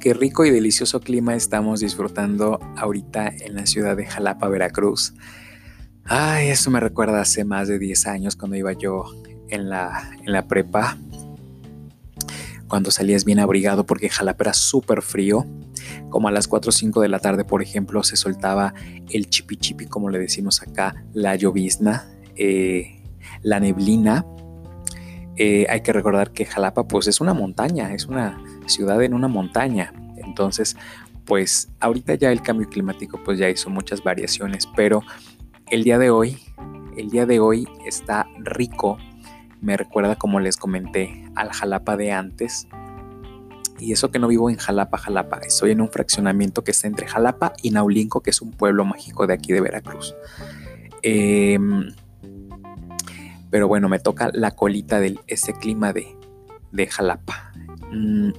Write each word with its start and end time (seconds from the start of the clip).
qué 0.00 0.14
rico 0.14 0.46
y 0.46 0.50
delicioso 0.50 1.00
clima 1.00 1.34
estamos 1.34 1.80
disfrutando 1.80 2.58
ahorita 2.76 3.28
en 3.28 3.54
la 3.54 3.66
ciudad 3.66 3.98
de 3.98 4.06
Jalapa, 4.06 4.48
Veracruz. 4.48 5.12
Ay, 6.04 6.48
eso 6.48 6.70
me 6.70 6.80
recuerda 6.80 7.20
hace 7.20 7.44
más 7.44 7.68
de 7.68 7.78
10 7.78 8.06
años 8.06 8.34
cuando 8.34 8.56
iba 8.56 8.72
yo 8.72 9.04
en 9.50 9.68
la, 9.68 10.10
en 10.24 10.32
la 10.32 10.48
prepa, 10.48 10.96
cuando 12.66 12.90
salías 12.90 13.26
bien 13.26 13.40
abrigado 13.40 13.84
porque 13.84 14.08
Jalapa 14.08 14.44
era 14.44 14.54
súper 14.54 15.02
frío. 15.02 15.44
Como 16.08 16.28
a 16.28 16.32
las 16.32 16.48
4 16.48 16.70
o 16.70 16.72
5 16.72 17.02
de 17.02 17.08
la 17.08 17.18
tarde, 17.18 17.44
por 17.44 17.62
ejemplo, 17.62 18.02
se 18.02 18.16
soltaba 18.16 18.72
el 19.10 19.28
chipi 19.28 19.56
chipi, 19.56 19.86
como 19.86 20.08
le 20.08 20.18
decimos 20.18 20.62
acá, 20.62 21.04
la 21.12 21.36
llovizna, 21.36 22.08
eh, 22.36 23.02
la 23.42 23.60
neblina. 23.60 24.24
Eh, 25.36 25.66
hay 25.68 25.82
que 25.82 25.92
recordar 25.92 26.32
que 26.32 26.46
Jalapa 26.46 26.88
pues 26.88 27.06
es 27.06 27.20
una 27.20 27.34
montaña, 27.34 27.92
es 27.92 28.06
una 28.06 28.42
ciudad 28.70 29.02
en 29.02 29.12
una 29.12 29.28
montaña. 29.28 29.92
Entonces, 30.16 30.76
pues 31.26 31.70
ahorita 31.80 32.14
ya 32.14 32.32
el 32.32 32.42
cambio 32.42 32.68
climático 32.68 33.20
pues 33.24 33.38
ya 33.38 33.48
hizo 33.48 33.70
muchas 33.70 34.02
variaciones, 34.02 34.66
pero 34.74 35.02
el 35.70 35.84
día 35.84 35.98
de 35.98 36.10
hoy, 36.10 36.38
el 36.96 37.10
día 37.10 37.26
de 37.26 37.40
hoy 37.40 37.68
está 37.86 38.26
rico. 38.38 38.98
Me 39.60 39.76
recuerda, 39.76 40.16
como 40.16 40.40
les 40.40 40.56
comenté, 40.56 41.24
al 41.34 41.50
Jalapa 41.50 41.96
de 41.96 42.12
antes. 42.12 42.66
Y 43.78 43.92
eso 43.92 44.10
que 44.10 44.18
no 44.18 44.28
vivo 44.28 44.50
en 44.50 44.56
Jalapa, 44.56 44.98
Jalapa. 44.98 45.38
Estoy 45.38 45.70
en 45.70 45.80
un 45.80 45.88
fraccionamiento 45.88 46.64
que 46.64 46.72
está 46.72 46.86
entre 46.86 47.06
Jalapa 47.06 47.52
y 47.62 47.70
Naulinco, 47.70 48.20
que 48.22 48.30
es 48.30 48.42
un 48.42 48.50
pueblo 48.50 48.84
mágico 48.84 49.26
de 49.26 49.34
aquí 49.34 49.52
de 49.52 49.60
Veracruz. 49.60 50.14
Em, 51.02 51.92
pero 53.50 53.68
bueno, 53.68 53.88
me 53.88 53.98
toca 53.98 54.30
la 54.32 54.50
colita 54.52 55.00
de 55.00 55.18
ese 55.26 55.52
clima 55.54 55.92
de, 55.92 56.16
Jalapa. 56.86 57.52
Mm, 57.90 58.30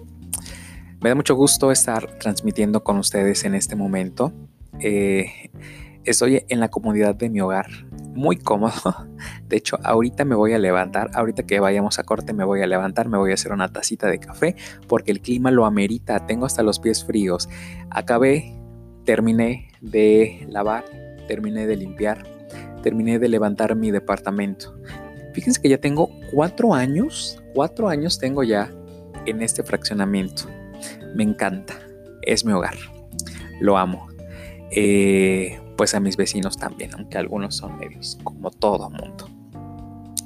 me 1.02 1.10
da 1.10 1.16
mucho 1.16 1.36
gusto 1.36 1.72
estar 1.72 2.20
transmitiendo 2.20 2.84
con 2.84 2.98
ustedes 2.98 3.44
en 3.44 3.56
este 3.56 3.76
momento. 3.76 4.32
Eh, 4.80 5.50
estoy 6.04 6.46
en 6.48 6.60
la 6.60 6.70
comunidad 6.70 7.16
de 7.16 7.28
mi 7.32 7.42
hogar, 7.42 7.66
muy 8.14 8.38
cómodo. 8.38 9.08
De 9.48 9.58
hecho, 9.58 9.80
ahorita 9.84 10.26
me 10.26 10.36
voy 10.36 10.54
a 10.54 10.60
levantar, 10.60 11.10
ahorita 11.16 11.44
que 11.44 11.60
vayamos 11.60 11.98
a 11.98 12.04
corte 12.04 12.34
me 12.34 12.44
voy 12.44 12.62
a 12.62 12.68
levantar, 12.68 13.10
me 13.10 13.18
voy 13.18 13.32
a 13.32 13.34
hacer 13.34 13.52
una 13.52 13.74
tacita 13.74 14.08
de 14.08 14.20
café 14.20 14.56
porque 14.88 15.12
el 15.12 15.22
clima 15.22 15.50
lo 15.50 15.66
amerita, 15.66 16.24
tengo 16.28 16.46
hasta 16.46 16.62
los 16.62 16.80
pies 16.80 17.04
fríos. 17.04 17.50
Acabé, 17.90 18.56
terminé 19.04 19.70
de 19.82 20.46
lavar, 20.50 20.86
terminé 21.28 21.66
de 21.66 21.78
limpiar, 21.78 22.28
terminé 22.84 23.18
de 23.18 23.28
levantar 23.28 23.76
mi 23.76 23.90
departamento. 23.90 24.78
Fíjense 25.34 25.60
que 25.64 25.70
ya 25.70 25.80
tengo 25.80 26.12
cuatro 26.32 26.76
años, 26.76 27.42
cuatro 27.56 27.90
años 27.90 28.20
tengo 28.20 28.44
ya 28.44 28.72
en 29.26 29.42
este 29.42 29.64
fraccionamiento. 29.64 30.61
Me 31.16 31.24
encanta. 31.24 31.76
Es 32.22 32.46
mi 32.46 32.52
hogar. 32.52 32.76
Lo 33.60 33.78
amo. 33.78 34.08
Eh, 34.72 35.60
pues 35.78 35.96
a 35.96 36.00
mis 36.00 36.16
vecinos 36.16 36.58
también, 36.58 36.92
aunque 36.94 37.18
algunos 37.18 37.56
son 37.56 37.78
medios, 37.80 38.18
como 38.23 38.52
todo 38.52 38.90
mundo. 38.90 39.30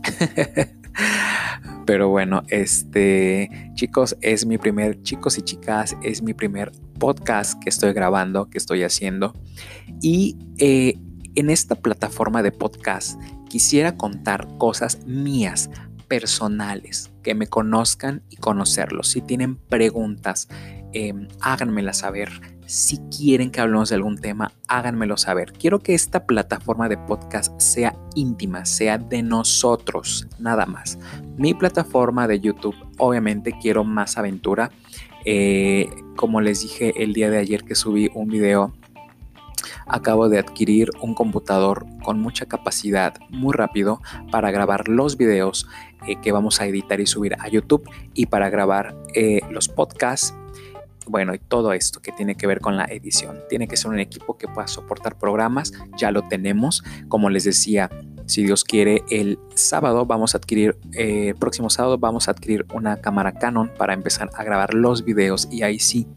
Pero 1.85 2.09
bueno, 2.09 2.43
este, 2.49 3.71
chicos, 3.73 4.17
es 4.21 4.45
mi 4.45 4.57
primer, 4.57 5.01
chicos 5.03 5.37
y 5.37 5.43
chicas, 5.43 5.95
es 6.03 6.21
mi 6.21 6.33
primer 6.33 6.71
podcast 6.99 7.61
que 7.61 7.69
estoy 7.69 7.93
grabando, 7.93 8.49
que 8.49 8.57
estoy 8.57 8.83
haciendo. 8.83 9.33
Y 10.01 10.37
eh, 10.57 10.95
en 11.35 11.49
esta 11.49 11.75
plataforma 11.75 12.41
de 12.41 12.51
podcast 12.51 13.19
quisiera 13.49 13.95
contar 13.97 14.47
cosas 14.57 15.05
mías, 15.05 15.69
personales, 16.07 17.11
que 17.23 17.35
me 17.35 17.47
conozcan 17.47 18.23
y 18.29 18.37
conocerlos. 18.37 19.09
Si 19.09 19.21
tienen 19.21 19.55
preguntas, 19.55 20.47
Em, 20.97 21.27
háganmela 21.41 21.91
saber. 21.91 22.29
Si 22.67 22.99
quieren 23.09 23.51
que 23.51 23.59
hablemos 23.59 23.89
de 23.89 23.95
algún 23.95 24.17
tema, 24.17 24.53
háganmelo 24.69 25.17
saber. 25.17 25.51
Quiero 25.51 25.79
que 25.79 25.93
esta 25.93 26.25
plataforma 26.25 26.87
de 26.87 26.97
podcast 26.97 27.59
sea 27.59 27.97
íntima, 28.15 28.63
sea 28.63 28.97
de 28.97 29.21
nosotros, 29.21 30.25
nada 30.39 30.65
más. 30.65 30.97
Mi 31.37 31.53
plataforma 31.53 32.29
de 32.29 32.39
YouTube, 32.39 32.77
obviamente 32.97 33.53
quiero 33.61 33.83
más 33.83 34.17
aventura. 34.17 34.71
Eh, 35.25 35.89
como 36.15 36.39
les 36.39 36.61
dije 36.61 37.03
el 37.03 37.11
día 37.11 37.29
de 37.29 37.39
ayer 37.39 37.65
que 37.65 37.75
subí 37.75 38.09
un 38.13 38.29
video 38.29 38.73
acabo 39.87 40.29
de 40.29 40.39
adquirir 40.39 40.89
un 41.01 41.13
computador 41.13 41.85
con 42.03 42.19
mucha 42.19 42.45
capacidad, 42.45 43.15
muy 43.29 43.53
rápido, 43.53 44.01
para 44.31 44.51
grabar 44.51 44.87
los 44.87 45.17
videos 45.17 45.67
eh, 46.07 46.19
que 46.21 46.31
vamos 46.31 46.61
a 46.61 46.67
editar 46.67 46.99
y 46.99 47.05
subir 47.05 47.35
a 47.39 47.47
YouTube 47.47 47.89
y 48.13 48.27
para 48.27 48.49
grabar 48.49 48.95
eh, 49.13 49.41
los 49.49 49.69
podcasts 49.69 50.33
bueno, 51.07 51.35
y 51.35 51.39
todo 51.39 51.73
esto 51.73 52.01
que 52.01 52.11
tiene 52.11 52.35
que 52.35 52.47
ver 52.47 52.59
con 52.59 52.77
la 52.77 52.85
edición. 52.85 53.39
Tiene 53.49 53.67
que 53.67 53.77
ser 53.77 53.91
un 53.91 53.99
equipo 53.99 54.37
que 54.37 54.47
pueda 54.47 54.67
soportar 54.67 55.17
programas, 55.17 55.73
ya 55.97 56.11
lo 56.11 56.27
tenemos. 56.27 56.83
Como 57.07 57.29
les 57.29 57.43
decía, 57.43 57.89
si 58.25 58.43
Dios 58.43 58.63
quiere, 58.63 59.03
el 59.09 59.39
sábado 59.53 60.05
vamos 60.05 60.33
a 60.33 60.39
adquirir, 60.39 60.77
eh, 60.93 61.29
el 61.29 61.35
próximo 61.35 61.69
sábado 61.69 61.97
vamos 61.97 62.27
a 62.27 62.31
adquirir 62.31 62.65
una 62.73 62.97
cámara 62.97 63.33
Canon 63.33 63.71
para 63.77 63.93
empezar 63.93 64.29
a 64.33 64.43
grabar 64.43 64.73
los 64.73 65.05
videos 65.05 65.47
y 65.51 65.63
ahí 65.63 65.79
sí. 65.79 66.07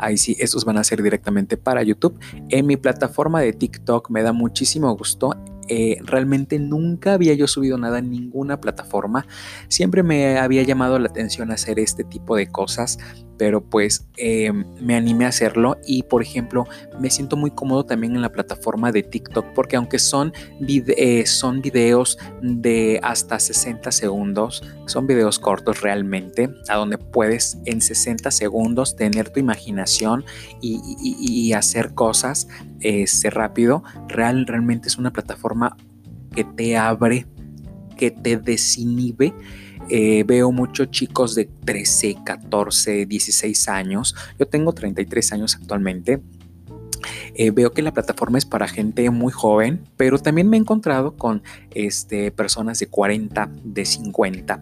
Ahí 0.00 0.16
sí, 0.16 0.36
estos 0.38 0.64
van 0.64 0.78
a 0.78 0.84
ser 0.84 1.02
directamente 1.02 1.56
para 1.56 1.82
YouTube. 1.82 2.18
En 2.50 2.66
mi 2.66 2.76
plataforma 2.76 3.40
de 3.40 3.52
TikTok 3.52 4.10
me 4.10 4.22
da 4.22 4.32
muchísimo 4.32 4.94
gusto 4.96 5.34
eh, 5.68 5.98
realmente 6.02 6.58
nunca 6.58 7.14
había 7.14 7.34
yo 7.34 7.46
subido 7.46 7.78
nada 7.78 7.98
en 7.98 8.10
ninguna 8.10 8.60
plataforma. 8.60 9.26
Siempre 9.68 10.02
me 10.02 10.38
había 10.38 10.62
llamado 10.62 10.98
la 10.98 11.08
atención 11.08 11.50
hacer 11.50 11.78
este 11.78 12.04
tipo 12.04 12.36
de 12.36 12.48
cosas, 12.48 12.98
pero 13.38 13.62
pues 13.62 14.06
eh, 14.16 14.52
me 14.52 14.96
animé 14.96 15.24
a 15.24 15.28
hacerlo 15.28 15.78
y 15.86 16.02
por 16.02 16.22
ejemplo 16.22 16.66
me 17.00 17.08
siento 17.08 17.36
muy 17.36 17.50
cómodo 17.52 17.84
también 17.84 18.16
en 18.16 18.22
la 18.22 18.32
plataforma 18.32 18.92
de 18.92 19.04
TikTok 19.04 19.46
porque 19.54 19.76
aunque 19.76 19.98
son, 19.98 20.32
eh, 20.60 21.24
son 21.26 21.62
videos 21.62 22.18
de 22.42 23.00
hasta 23.02 23.38
60 23.38 23.92
segundos, 23.92 24.62
son 24.86 25.06
videos 25.06 25.38
cortos 25.38 25.80
realmente, 25.80 26.50
a 26.68 26.76
donde 26.76 26.98
puedes 26.98 27.58
en 27.64 27.80
60 27.80 28.30
segundos 28.30 28.96
tener 28.96 29.30
tu 29.30 29.40
imaginación 29.40 30.24
y, 30.60 31.52
hacer 31.52 31.94
cosas 31.94 32.46
este, 32.80 33.30
rápido, 33.30 33.82
Real, 34.06 34.46
realmente 34.46 34.88
es 34.88 34.98
una 34.98 35.12
plataforma 35.12 35.76
que 36.34 36.44
te 36.44 36.76
abre, 36.76 37.26
que 37.96 38.10
te 38.10 38.36
desinhibe 38.36 39.34
eh, 39.90 40.24
veo 40.26 40.52
muchos 40.52 40.90
chicos 40.90 41.34
de 41.34 41.46
13, 41.46 42.18
14, 42.24 43.06
16 43.06 43.68
años. 43.68 44.14
Yo 44.38 44.46
tengo 44.46 44.72
33 44.72 45.32
años 45.32 45.54
actualmente. 45.54 46.20
Eh, 47.34 47.50
veo 47.52 47.72
que 47.72 47.82
la 47.82 47.92
plataforma 47.92 48.38
es 48.38 48.44
para 48.44 48.66
gente 48.66 49.08
muy 49.10 49.32
joven, 49.32 49.84
pero 49.96 50.18
también 50.18 50.48
me 50.48 50.56
he 50.56 50.60
encontrado 50.60 51.16
con 51.16 51.42
este, 51.72 52.30
personas 52.32 52.78
de 52.80 52.88
40, 52.88 53.50
de 53.62 53.84
50, 53.84 54.60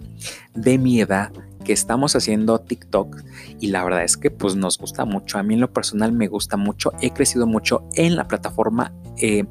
de 0.54 0.78
mi 0.78 1.00
edad, 1.00 1.32
que 1.64 1.72
estamos 1.72 2.14
haciendo 2.14 2.60
TikTok 2.60 3.24
y 3.58 3.68
la 3.68 3.82
verdad 3.82 4.04
es 4.04 4.16
que 4.16 4.30
pues 4.30 4.54
nos 4.54 4.78
gusta 4.78 5.04
mucho. 5.04 5.38
A 5.38 5.42
mí 5.42 5.54
en 5.54 5.60
lo 5.60 5.72
personal 5.72 6.12
me 6.12 6.28
gusta 6.28 6.56
mucho. 6.56 6.92
He 7.00 7.10
crecido 7.10 7.46
mucho 7.46 7.88
en 7.94 8.14
la 8.14 8.28
plataforma. 8.28 8.92
Eh, 9.16 9.44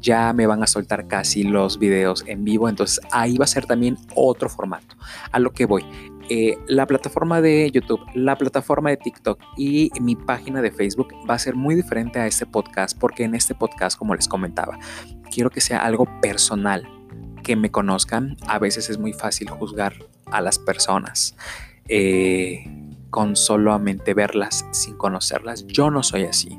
ya 0.00 0.32
me 0.32 0.46
van 0.46 0.62
a 0.62 0.66
soltar 0.66 1.08
casi 1.08 1.42
los 1.42 1.78
videos 1.78 2.24
en 2.26 2.44
vivo, 2.44 2.68
entonces 2.68 3.00
ahí 3.10 3.36
va 3.36 3.44
a 3.44 3.48
ser 3.48 3.66
también 3.66 3.96
otro 4.14 4.48
formato. 4.48 4.96
A 5.32 5.38
lo 5.38 5.52
que 5.52 5.66
voy, 5.66 5.84
eh, 6.28 6.58
la 6.66 6.86
plataforma 6.86 7.40
de 7.40 7.70
YouTube, 7.70 8.00
la 8.14 8.36
plataforma 8.36 8.90
de 8.90 8.96
TikTok 8.96 9.40
y 9.56 9.90
mi 10.00 10.16
página 10.16 10.60
de 10.62 10.70
Facebook 10.70 11.08
va 11.28 11.34
a 11.34 11.38
ser 11.38 11.54
muy 11.54 11.74
diferente 11.74 12.18
a 12.18 12.26
este 12.26 12.46
podcast 12.46 12.98
porque 12.98 13.24
en 13.24 13.34
este 13.34 13.54
podcast, 13.54 13.98
como 13.98 14.14
les 14.14 14.28
comentaba, 14.28 14.78
quiero 15.30 15.50
que 15.50 15.60
sea 15.60 15.84
algo 15.84 16.06
personal, 16.20 16.88
que 17.42 17.56
me 17.56 17.70
conozcan. 17.70 18.36
A 18.46 18.58
veces 18.58 18.90
es 18.90 18.98
muy 18.98 19.12
fácil 19.12 19.50
juzgar 19.50 19.94
a 20.26 20.40
las 20.40 20.58
personas. 20.58 21.36
Eh, 21.88 22.64
con 23.10 23.36
solamente 23.36 24.12
verlas 24.12 24.66
sin 24.72 24.96
conocerlas. 24.96 25.66
Yo 25.68 25.90
no 25.90 26.02
soy 26.02 26.24
así 26.24 26.58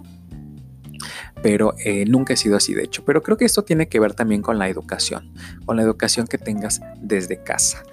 pero 1.42 1.75
eh, 1.84 2.06
nunca 2.06 2.34
he 2.34 2.38
sido 2.38 2.57
así 2.57 2.74
de 2.74 2.84
hecho. 2.84 3.04
Pero 3.06 3.22
creo 3.24 3.38
que 3.38 3.45
esto 3.45 3.63
tiene 3.63 3.88
que 3.88 4.00
ver 4.00 4.13
también 4.13 4.42
con 4.42 4.57
la 4.57 4.69
educación, 4.69 5.31
con 5.66 5.78
la 5.78 5.84
educación 5.84 6.28
que 6.28 6.38
tengas 6.38 6.81
desde 7.01 7.42
casa. 7.44 7.84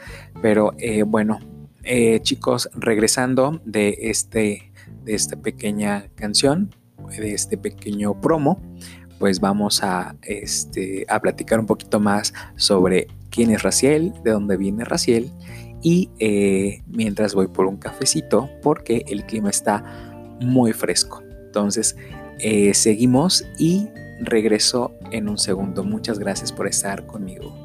Pero 0.43 0.73
eh, 0.79 1.03
bueno, 1.03 1.39
eh, 1.83 2.21
chicos, 2.23 2.71
regresando 2.75 3.61
de, 3.65 3.97
este, 4.03 4.73
de 5.05 5.15
esta 5.15 5.37
pequeña 5.37 6.09
canción, 6.15 6.75
de 7.17 7.35
este 7.35 7.59
pequeño 7.59 8.21
promo, 8.21 8.61
pues 9.19 9.41
vamos 9.41 9.83
a, 9.83 10.17
este, 10.23 11.07
a 11.09 11.21
platicar 11.21 11.61
un 11.61 11.67
poquito 11.67 12.01
más 12.01 12.33
sobre 12.57 13.09
quién 13.31 13.51
es 13.51 13.63
Raciel, 13.63 14.13
de 14.25 14.33
dónde 14.33 14.57
viene 14.57 14.85
Raciel 14.85 15.31
y 15.83 16.09
mientras 16.87 17.35
voy 17.35 17.47
por 17.47 17.67
un 17.67 17.77
cafecito 17.77 18.49
porque 18.63 19.05
el 19.07 19.27
clima 19.27 19.51
está 19.51 19.85
muy 20.41 20.73
fresco. 20.73 21.23
Entonces, 21.55 21.95
eh, 22.39 22.75
seguimos 22.75 23.47
y 23.59 23.89
regreso 24.21 24.93
en 25.11 25.29
un 25.29 25.39
segundo. 25.39 25.85
Muchas 25.85 26.19
gracias 26.19 26.53
por 26.53 26.67
estar 26.67 27.07
conmigo. 27.07 27.65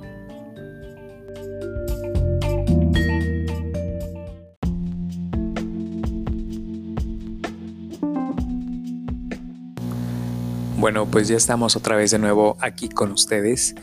Bueno, 10.79 11.05
pues 11.05 11.27
ya 11.27 11.35
estamos 11.35 11.75
otra 11.75 11.97
vez 11.97 12.11
de 12.11 12.19
nuevo 12.19 12.55
aquí 12.61 12.87
con 12.87 13.11
ustedes. 13.11 13.75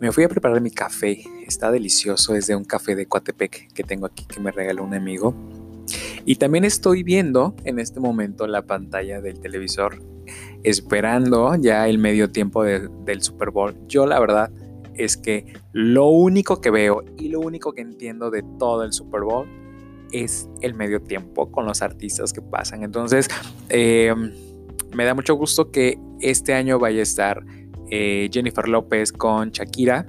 Me 0.00 0.10
fui 0.10 0.24
a 0.24 0.28
preparar 0.28 0.62
mi 0.62 0.70
café. 0.70 1.22
Está 1.46 1.70
delicioso. 1.70 2.34
Es 2.34 2.46
de 2.46 2.56
un 2.56 2.64
café 2.64 2.94
de 2.96 3.04
Coatepec 3.04 3.70
que 3.74 3.84
tengo 3.84 4.06
aquí 4.06 4.24
que 4.24 4.40
me 4.40 4.50
regaló 4.50 4.82
un 4.82 4.94
amigo. 4.94 5.34
Y 6.24 6.36
también 6.36 6.64
estoy 6.64 7.02
viendo 7.02 7.54
en 7.64 7.78
este 7.78 8.00
momento 8.00 8.46
la 8.46 8.62
pantalla 8.62 9.20
del 9.20 9.38
televisor 9.38 10.02
esperando 10.62 11.54
ya 11.56 11.88
el 11.88 11.98
medio 11.98 12.30
tiempo 12.30 12.64
del 12.64 13.22
Super 13.22 13.50
Bowl. 13.50 13.74
Yo 13.88 14.06
la 14.06 14.20
verdad 14.20 14.50
es 14.94 15.16
que 15.16 15.54
lo 15.72 16.06
único 16.08 16.60
que 16.60 16.70
veo 16.70 17.02
y 17.16 17.28
lo 17.28 17.40
único 17.40 17.72
que 17.72 17.80
entiendo 17.80 18.30
de 18.30 18.44
todo 18.58 18.84
el 18.84 18.92
Super 18.92 19.22
Bowl 19.22 19.48
es 20.12 20.48
el 20.60 20.74
medio 20.74 21.00
tiempo 21.00 21.50
con 21.50 21.66
los 21.66 21.82
artistas 21.82 22.32
que 22.32 22.42
pasan. 22.42 22.82
Entonces, 22.82 23.28
eh, 23.68 24.14
me 24.94 25.04
da 25.04 25.14
mucho 25.14 25.34
gusto 25.34 25.70
que 25.70 25.98
este 26.20 26.54
año 26.54 26.78
vaya 26.78 27.00
a 27.00 27.02
estar 27.02 27.44
eh, 27.90 28.28
Jennifer 28.32 28.68
López 28.68 29.12
con 29.12 29.50
Shakira. 29.50 30.06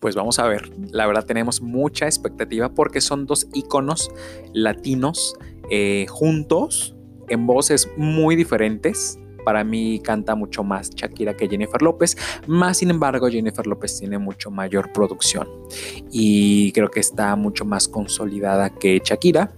Pues 0.00 0.14
vamos 0.14 0.38
a 0.38 0.46
ver, 0.46 0.70
la 0.90 1.06
verdad 1.06 1.24
tenemos 1.24 1.60
mucha 1.60 2.06
expectativa 2.06 2.68
porque 2.68 3.00
son 3.00 3.26
dos 3.26 3.48
iconos 3.54 4.10
latinos 4.52 5.36
eh, 5.70 6.06
juntos 6.08 6.95
en 7.28 7.46
voces 7.46 7.88
muy 7.96 8.36
diferentes. 8.36 9.18
Para 9.44 9.62
mí 9.62 10.00
canta 10.00 10.34
mucho 10.34 10.64
más 10.64 10.90
Shakira 10.90 11.36
que 11.36 11.48
Jennifer 11.48 11.80
López, 11.80 12.16
más 12.48 12.78
sin 12.78 12.90
embargo 12.90 13.28
Jennifer 13.28 13.64
López 13.64 13.96
tiene 13.96 14.18
mucho 14.18 14.50
mayor 14.50 14.92
producción 14.92 15.46
y 16.10 16.72
creo 16.72 16.90
que 16.90 16.98
está 16.98 17.36
mucho 17.36 17.64
más 17.64 17.86
consolidada 17.86 18.70
que 18.70 19.00
Shakira, 19.04 19.52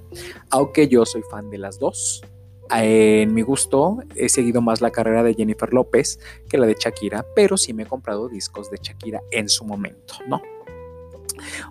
aunque 0.50 0.88
yo 0.88 1.06
soy 1.06 1.22
fan 1.30 1.48
de 1.48 1.56
las 1.56 1.78
dos. 1.78 2.22
En 2.70 3.32
mi 3.32 3.40
gusto 3.40 4.00
he 4.14 4.28
seguido 4.28 4.60
más 4.60 4.82
la 4.82 4.90
carrera 4.90 5.22
de 5.22 5.32
Jennifer 5.32 5.72
López 5.72 6.20
que 6.50 6.58
la 6.58 6.66
de 6.66 6.76
Shakira, 6.78 7.24
pero 7.34 7.56
sí 7.56 7.72
me 7.72 7.84
he 7.84 7.86
comprado 7.86 8.28
discos 8.28 8.70
de 8.70 8.76
Shakira 8.82 9.22
en 9.30 9.48
su 9.48 9.64
momento, 9.64 10.16
¿no? 10.26 10.42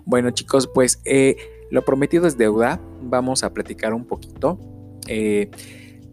Bueno 0.04 0.32
chicos, 0.32 0.66
pues 0.66 1.00
eh, 1.04 1.36
lo 1.70 1.84
prometido 1.84 2.26
es 2.26 2.36
deuda, 2.36 2.80
vamos 3.02 3.44
a 3.44 3.52
platicar 3.52 3.94
un 3.94 4.06
poquito. 4.06 4.58
Eh, 5.06 5.50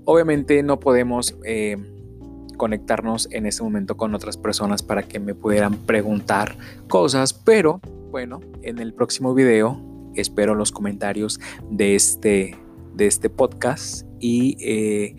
obviamente 0.05 0.63
no 0.63 0.79
podemos 0.79 1.35
eh, 1.43 1.77
conectarnos 2.57 3.27
en 3.31 3.45
este 3.45 3.63
momento 3.63 3.97
con 3.97 4.15
otras 4.15 4.37
personas 4.37 4.81
para 4.81 5.03
que 5.03 5.19
me 5.19 5.35
pudieran 5.35 5.75
preguntar 5.75 6.57
cosas, 6.87 7.33
pero 7.33 7.81
bueno, 8.11 8.39
en 8.61 8.79
el 8.79 8.93
próximo 8.93 9.33
video 9.33 9.81
espero 10.15 10.55
los 10.55 10.71
comentarios 10.71 11.39
de 11.69 11.95
este, 11.95 12.55
de 12.93 13.07
este 13.07 13.29
podcast 13.29 14.07
y 14.19 14.55
eh, 14.61 15.15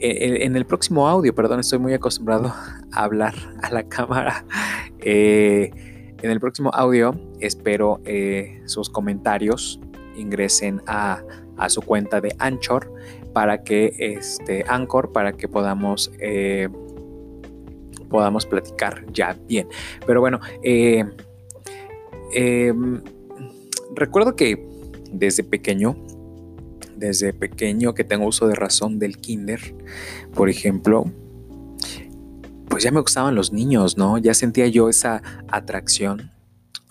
en 0.00 0.54
el 0.54 0.66
próximo 0.66 1.08
audio, 1.08 1.34
perdón, 1.34 1.60
estoy 1.60 1.78
muy 1.78 1.94
acostumbrado 1.94 2.48
a 2.48 3.04
hablar 3.04 3.34
a 3.62 3.70
la 3.70 3.84
cámara. 3.84 4.44
Eh, 5.06 5.70
en 6.22 6.30
el 6.30 6.40
próximo 6.40 6.70
audio 6.72 7.14
espero 7.38 8.00
sus 8.64 8.88
comentarios 8.88 9.78
ingresen 10.16 10.80
a, 10.86 11.22
su 11.68 11.82
cuenta 11.82 12.20
de 12.20 12.34
Anchor 12.38 12.90
para 13.34 13.62
que 13.62 13.94
este 13.98 14.64
Anchor 14.66 15.12
para 15.12 15.34
que 15.34 15.48
podamos 15.48 16.10
podamos 18.08 18.46
platicar 18.46 19.04
ya 19.12 19.36
bien. 19.46 19.68
Pero 20.06 20.20
bueno, 20.20 20.40
em, 20.62 21.10
recuerdo 23.94 24.36
que 24.36 24.66
desde 25.10 25.42
pequeño 25.44 25.96
desde 26.96 27.32
pequeño 27.32 27.94
que 27.94 28.04
tengo 28.04 28.26
uso 28.26 28.46
de 28.46 28.54
razón 28.54 28.98
del 28.98 29.18
kinder, 29.18 29.60
por 30.34 30.48
ejemplo, 30.48 31.04
pues 32.68 32.82
ya 32.82 32.90
me 32.90 33.00
gustaban 33.00 33.34
los 33.34 33.52
niños, 33.52 33.98
¿no? 33.98 34.18
Ya 34.18 34.34
sentía 34.34 34.66
yo 34.68 34.88
esa 34.88 35.22
atracción, 35.48 36.30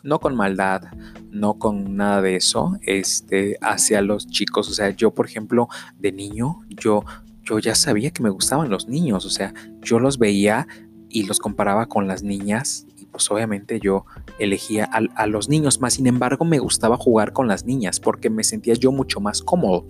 no 0.04 0.20
con 0.20 0.36
maldad, 0.36 0.84
no 1.32 1.58
con 1.58 1.96
nada 1.96 2.22
de 2.22 2.36
eso, 2.36 2.78
este, 2.82 3.58
hacia 3.62 4.02
los 4.02 4.28
chicos. 4.28 4.70
O 4.70 4.74
sea, 4.74 4.92
yo, 4.92 5.14
por 5.14 5.26
ejemplo, 5.26 5.68
de 5.98 6.12
niño, 6.12 6.62
yo, 6.70 7.04
yo 7.42 7.60
ya 7.60 7.74
sabía 7.74 8.12
que 8.12 8.22
me 8.22 8.30
gustaban 8.30 8.70
los 8.70 8.88
niños, 8.88 9.26
o 9.26 9.30
sea, 9.30 9.54
yo 9.82 10.00
los 10.00 10.20
veía 10.20 10.68
y 11.10 11.26
los 11.26 11.40
comparaba 11.40 11.88
con 11.88 12.08
las 12.08 12.24
niñas 12.24 12.86
pues 13.14 13.30
obviamente 13.30 13.80
yo 13.80 14.06
elegía 14.40 14.86
a, 14.86 15.28
los 15.28 15.48
niños, 15.48 15.80
más 15.80 15.94
sin 15.94 16.08
embargo 16.08 16.46
me 16.46 16.58
gustaba 16.58 16.98
jugar 16.98 17.32
con 17.32 17.48
las 17.48 17.64
niñas 17.64 18.00
porque 18.00 18.32
me 18.32 18.44
sentía 18.44 18.74
yo 18.74 18.92
mucho 18.92 19.22
más 19.22 19.44
cómodo. 19.44 19.86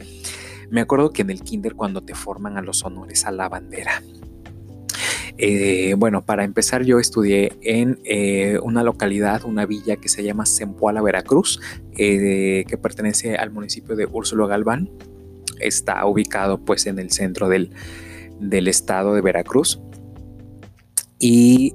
Me 0.69 0.81
acuerdo 0.81 1.11
que 1.11 1.21
en 1.21 1.29
el 1.29 1.41
kinder 1.41 1.73
cuando 1.73 2.01
te 2.01 2.15
forman 2.15 2.57
a 2.57 2.61
los 2.61 2.83
honores 2.83 3.25
a 3.25 3.31
la 3.31 3.47
bandera. 3.47 4.03
Eh, 5.37 5.95
bueno, 5.97 6.25
para 6.25 6.43
empezar 6.43 6.83
yo 6.83 6.99
estudié 6.99 7.53
en 7.61 7.99
eh, 8.05 8.59
una 8.61 8.83
localidad, 8.83 9.43
una 9.45 9.65
villa 9.65 9.95
que 9.95 10.09
se 10.09 10.23
llama 10.23 10.45
Zempoala, 10.45 11.01
Veracruz, 11.01 11.59
eh, 11.97 12.65
que 12.67 12.77
pertenece 12.77 13.35
al 13.35 13.51
municipio 13.51 13.95
de 13.95 14.05
Úrsulo 14.05 14.47
Galván. 14.47 14.89
Está 15.59 16.05
ubicado 16.05 16.63
pues 16.63 16.85
en 16.87 16.99
el 16.99 17.11
centro 17.11 17.49
del, 17.49 17.71
del 18.39 18.67
estado 18.67 19.13
de 19.15 19.21
Veracruz. 19.21 19.79
Y 21.19 21.73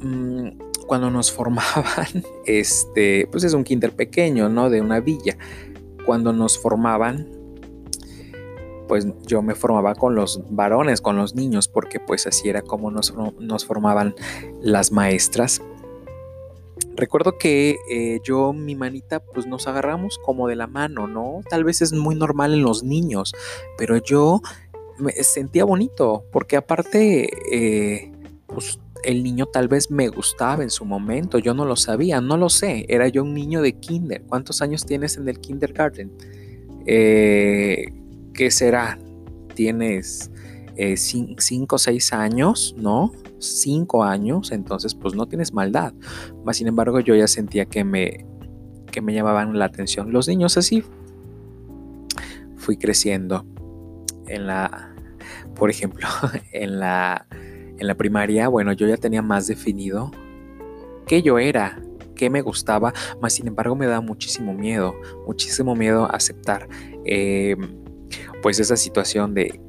Mm, 0.00 0.48
cuando 0.86 1.10
nos 1.10 1.32
formaban, 1.36 2.24
este, 2.46 3.28
pues 3.30 3.44
es 3.44 3.54
un 3.54 3.64
kinder 3.64 3.94
pequeño, 3.94 4.48
¿no? 4.48 4.70
De 4.70 4.80
una 4.80 5.00
villa. 5.00 5.36
Cuando 6.06 6.32
nos 6.32 6.58
formaban, 6.58 7.28
pues 8.88 9.06
yo 9.26 9.42
me 9.42 9.54
formaba 9.54 9.94
con 9.94 10.14
los 10.14 10.42
varones, 10.50 11.00
con 11.00 11.16
los 11.16 11.34
niños, 11.34 11.68
porque 11.68 12.00
pues 12.00 12.26
así 12.26 12.48
era 12.48 12.62
como 12.62 12.90
nos, 12.90 13.14
nos 13.38 13.64
formaban 13.64 14.14
las 14.60 14.90
maestras. 14.90 15.62
Recuerdo 16.96 17.38
que 17.38 17.76
eh, 17.88 18.18
yo, 18.24 18.52
mi 18.52 18.74
manita, 18.74 19.20
pues 19.20 19.46
nos 19.46 19.68
agarramos 19.68 20.18
como 20.18 20.48
de 20.48 20.56
la 20.56 20.66
mano, 20.66 21.06
¿no? 21.06 21.42
Tal 21.48 21.62
vez 21.62 21.80
es 21.80 21.92
muy 21.92 22.16
normal 22.16 22.54
en 22.54 22.62
los 22.62 22.82
niños, 22.82 23.34
pero 23.76 23.98
yo 23.98 24.40
me 24.98 25.12
sentía 25.12 25.64
bonito, 25.64 26.24
porque 26.32 26.56
aparte, 26.56 27.30
eh, 27.52 28.10
pues 28.46 28.80
el 29.04 29.22
niño 29.22 29.46
tal 29.46 29.68
vez 29.68 29.92
me 29.92 30.08
gustaba 30.08 30.64
en 30.64 30.70
su 30.70 30.84
momento, 30.84 31.38
yo 31.38 31.54
no 31.54 31.64
lo 31.64 31.76
sabía, 31.76 32.20
no 32.20 32.36
lo 32.36 32.48
sé, 32.48 32.84
era 32.88 33.06
yo 33.06 33.22
un 33.22 33.32
niño 33.32 33.62
de 33.62 33.74
kinder. 33.74 34.22
¿Cuántos 34.22 34.60
años 34.60 34.84
tienes 34.84 35.16
en 35.16 35.28
el 35.28 35.38
kindergarten? 35.38 36.10
Eh, 36.84 37.86
¿Qué 38.38 38.52
será? 38.52 38.96
¿Tienes 39.56 40.30
5 40.76 41.74
o 41.74 41.76
6 41.76 42.12
años? 42.12 42.72
¿No? 42.78 43.10
5 43.40 44.04
años, 44.04 44.52
entonces 44.52 44.94
pues 44.94 45.16
no 45.16 45.26
tienes 45.26 45.52
maldad. 45.52 45.92
Mas 46.44 46.58
sin 46.58 46.68
embargo 46.68 47.00
yo 47.00 47.16
ya 47.16 47.26
sentía 47.26 47.64
que 47.64 47.82
me, 47.82 48.24
que 48.92 49.00
me 49.00 49.12
llamaban 49.12 49.58
la 49.58 49.64
atención 49.64 50.12
los 50.12 50.28
niños 50.28 50.56
así. 50.56 50.84
Fui 52.54 52.76
creciendo 52.76 53.44
en 54.28 54.46
la, 54.46 54.94
por 55.56 55.68
ejemplo, 55.68 56.06
en 56.52 56.78
la 56.78 57.26
en 57.76 57.86
la 57.88 57.96
primaria, 57.96 58.46
bueno, 58.46 58.72
yo 58.72 58.86
ya 58.86 58.98
tenía 58.98 59.20
más 59.20 59.48
definido 59.48 60.12
qué 61.08 61.22
yo 61.22 61.40
era, 61.40 61.82
qué 62.14 62.30
me 62.30 62.42
gustaba, 62.42 62.92
más 63.20 63.32
sin 63.32 63.48
embargo 63.48 63.74
me 63.74 63.86
da 63.86 64.00
muchísimo 64.00 64.54
miedo, 64.54 64.94
muchísimo 65.26 65.74
miedo 65.74 66.08
aceptar 66.12 66.68
em, 67.04 67.87
pues 68.42 68.60
esa 68.60 68.76
situación 68.76 69.34
de, 69.34 69.60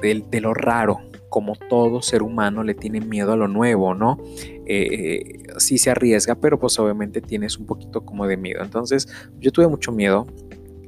de, 0.00 0.40
lo 0.40 0.54
raro, 0.54 1.00
como 1.28 1.54
todo 1.56 2.02
ser 2.02 2.22
humano 2.22 2.62
le 2.62 2.74
tiene 2.74 3.00
miedo 3.00 3.32
a 3.32 3.36
lo 3.36 3.48
nuevo, 3.48 3.94
¿no? 3.94 4.18
Eh, 4.66 5.42
sí 5.58 5.78
se 5.78 5.90
arriesga, 5.90 6.36
pero 6.36 6.58
pues 6.58 6.78
obviamente 6.78 7.20
tienes 7.20 7.58
un 7.58 7.66
poquito 7.66 8.04
como 8.04 8.26
de 8.26 8.36
miedo. 8.36 8.62
Entonces 8.62 9.08
yo 9.40 9.50
tuve 9.50 9.68
mucho 9.68 9.92
miedo, 9.92 10.26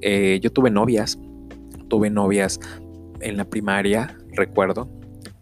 eh, 0.01 0.39
yo 0.41 0.53
tuve 0.53 0.71
novias, 0.71 1.19
tuve 1.89 2.11
novias 2.11 2.61
en 3.21 3.37
la 3.37 3.45
primaria, 3.45 4.17
recuerdo. 4.37 4.89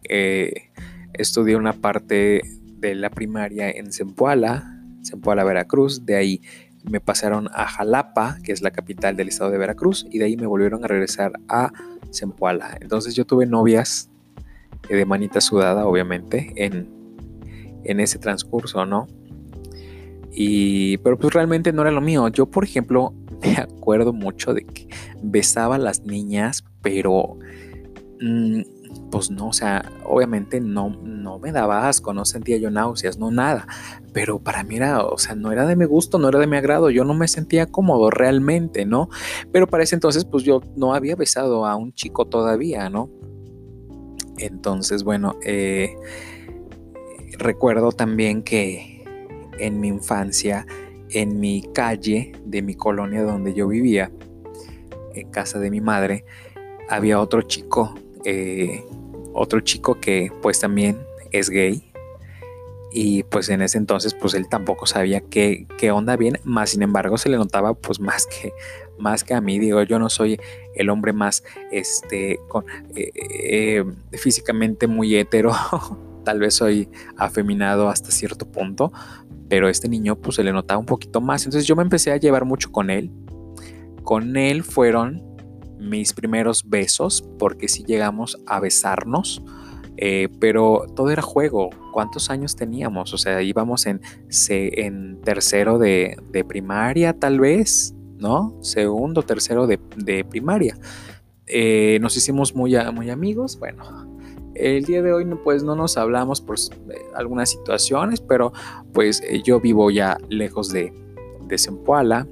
Eh, 0.08 0.70
Estudié 1.14 1.54
una 1.54 1.72
parte 1.72 2.42
de 2.78 2.94
la 2.96 3.08
primaria 3.08 3.70
en 3.70 3.92
Zempoala, 3.92 4.82
Zempoala, 5.04 5.44
Veracruz. 5.44 6.04
De 6.04 6.16
ahí 6.16 6.42
me 6.84 7.00
pasaron 7.00 7.48
a 7.52 7.66
Jalapa, 7.66 8.38
que 8.42 8.52
es 8.52 8.60
la 8.60 8.70
capital 8.70 9.16
del 9.16 9.28
estado 9.28 9.50
de 9.50 9.58
Veracruz, 9.58 10.06
y 10.10 10.18
de 10.18 10.26
ahí 10.26 10.36
me 10.36 10.46
volvieron 10.46 10.84
a 10.84 10.86
regresar 10.86 11.32
a 11.48 11.72
Zempoala. 12.12 12.76
Entonces 12.80 13.14
yo 13.14 13.24
tuve 13.24 13.46
novias 13.46 14.10
eh, 14.88 14.96
de 14.96 15.06
manita 15.06 15.40
sudada, 15.40 15.86
obviamente, 15.86 16.52
en, 16.56 16.88
en 17.84 18.00
ese 18.00 18.18
transcurso, 18.18 18.84
¿no? 18.84 19.06
Y, 20.36 20.98
pero 20.98 21.16
pues 21.16 21.32
realmente 21.32 21.72
no 21.72 21.82
era 21.82 21.90
lo 21.90 22.00
mío. 22.00 22.28
Yo, 22.28 22.46
por 22.46 22.64
ejemplo, 22.64 23.14
me 23.42 23.54
acuerdo 23.56 24.12
mucho 24.12 24.52
de 24.52 24.64
que 24.64 24.88
besaba 25.22 25.76
a 25.76 25.78
las 25.78 26.04
niñas, 26.04 26.64
pero 26.82 27.38
mm, 28.20 28.60
pues 29.10 29.30
no, 29.30 29.48
o 29.48 29.52
sea, 29.52 29.92
obviamente 30.04 30.60
no, 30.60 30.90
no 30.90 31.38
me 31.38 31.52
daba 31.52 31.88
asco, 31.88 32.12
no 32.12 32.24
sentía 32.24 32.56
yo 32.56 32.70
náuseas, 32.70 33.18
no 33.18 33.30
nada, 33.30 33.66
pero 34.12 34.38
para 34.38 34.64
mí 34.64 34.76
era, 34.76 35.04
o 35.04 35.18
sea, 35.18 35.34
no 35.34 35.52
era 35.52 35.66
de 35.66 35.76
mi 35.76 35.84
gusto, 35.84 36.18
no 36.18 36.28
era 36.28 36.38
de 36.38 36.46
mi 36.46 36.56
agrado, 36.56 36.90
yo 36.90 37.04
no 37.04 37.14
me 37.14 37.28
sentía 37.28 37.66
cómodo 37.66 38.10
realmente, 38.10 38.86
¿no? 38.86 39.08
Pero 39.52 39.66
para 39.66 39.84
ese 39.84 39.94
entonces, 39.94 40.24
pues 40.24 40.44
yo 40.44 40.60
no 40.76 40.94
había 40.94 41.16
besado 41.16 41.66
a 41.66 41.76
un 41.76 41.92
chico 41.92 42.26
todavía, 42.26 42.88
¿no? 42.90 43.10
Entonces, 44.38 45.04
bueno, 45.04 45.36
eh, 45.44 45.94
recuerdo 47.38 47.92
también 47.92 48.42
que 48.42 49.04
en 49.58 49.80
mi 49.80 49.88
infancia, 49.88 50.66
en 51.10 51.38
mi 51.38 51.62
calle 51.72 52.32
de 52.44 52.62
mi 52.62 52.74
colonia 52.74 53.22
donde 53.22 53.54
yo 53.54 53.68
vivía, 53.68 54.10
en 55.14 55.30
casa 55.30 55.58
de 55.58 55.70
mi 55.70 55.80
madre, 55.80 56.24
había 56.88 57.20
otro 57.20 57.42
chico, 57.42 57.94
eh, 58.24 58.84
otro 59.32 59.60
chico 59.60 60.00
que 60.00 60.32
pues 60.42 60.60
también 60.60 60.98
es 61.32 61.50
gay. 61.50 61.90
Y 62.96 63.24
pues 63.24 63.48
en 63.48 63.60
ese 63.60 63.76
entonces 63.76 64.14
pues 64.14 64.34
él 64.34 64.48
tampoco 64.48 64.86
sabía 64.86 65.20
qué, 65.20 65.66
qué 65.78 65.90
onda 65.90 66.16
bien, 66.16 66.38
más 66.44 66.70
sin 66.70 66.82
embargo 66.82 67.18
se 67.18 67.28
le 67.28 67.36
notaba 67.36 67.74
pues 67.74 67.98
más 68.00 68.26
que, 68.26 68.52
más 68.98 69.24
que 69.24 69.34
a 69.34 69.40
mí, 69.40 69.58
digo, 69.58 69.82
yo 69.82 69.98
no 69.98 70.08
soy 70.08 70.38
el 70.76 70.88
hombre 70.90 71.12
más, 71.12 71.42
este, 71.72 72.38
con, 72.48 72.64
eh, 72.94 73.10
eh, 73.14 73.84
físicamente 74.12 74.86
muy 74.86 75.16
hetero, 75.16 75.52
tal 76.24 76.38
vez 76.38 76.54
soy 76.54 76.88
afeminado 77.16 77.88
hasta 77.88 78.12
cierto 78.12 78.46
punto, 78.46 78.92
pero 79.48 79.68
este 79.68 79.88
niño 79.88 80.14
pues 80.14 80.36
se 80.36 80.44
le 80.44 80.52
notaba 80.52 80.78
un 80.78 80.86
poquito 80.86 81.20
más, 81.20 81.44
entonces 81.44 81.66
yo 81.66 81.74
me 81.74 81.82
empecé 81.82 82.12
a 82.12 82.16
llevar 82.16 82.44
mucho 82.44 82.70
con 82.70 82.90
él, 82.90 83.10
con 84.04 84.36
él 84.36 84.62
fueron 84.62 85.33
mis 85.84 86.12
primeros 86.12 86.68
besos, 86.68 87.24
porque 87.38 87.68
sí 87.68 87.84
llegamos 87.84 88.38
a 88.46 88.60
besarnos, 88.60 89.42
eh, 89.96 90.28
pero 90.40 90.86
todo 90.94 91.10
era 91.10 91.22
juego. 91.22 91.70
¿Cuántos 91.92 92.30
años 92.30 92.56
teníamos? 92.56 93.14
O 93.14 93.18
sea, 93.18 93.42
íbamos 93.42 93.86
en, 93.86 94.00
en 94.48 95.20
tercero 95.20 95.78
de, 95.78 96.16
primaria, 96.48 97.12
tal 97.12 97.38
vez, 97.38 97.94
¿no? 98.18 98.56
Segundo, 98.62 99.22
tercero 99.22 99.66
de, 99.66 99.78
primaria. 100.28 100.76
Eh, 101.46 101.98
nos 102.00 102.16
hicimos 102.16 102.54
muy, 102.54 102.74
muy 102.92 103.10
amigos. 103.10 103.58
Bueno, 103.58 104.18
el 104.54 104.84
día 104.84 105.02
de 105.02 105.12
hoy 105.12 105.26
pues 105.44 105.62
no 105.62 105.76
nos 105.76 105.96
hablamos 105.96 106.40
por 106.40 106.56
eh, 106.58 106.98
algunas 107.14 107.50
situaciones, 107.50 108.20
pero 108.20 108.52
pues 108.92 109.22
yo 109.44 109.60
vivo 109.60 109.90
ya 109.90 110.18
lejos 110.28 110.70
de, 110.70 110.92
de 111.46 111.58
Zempoala 111.58 112.26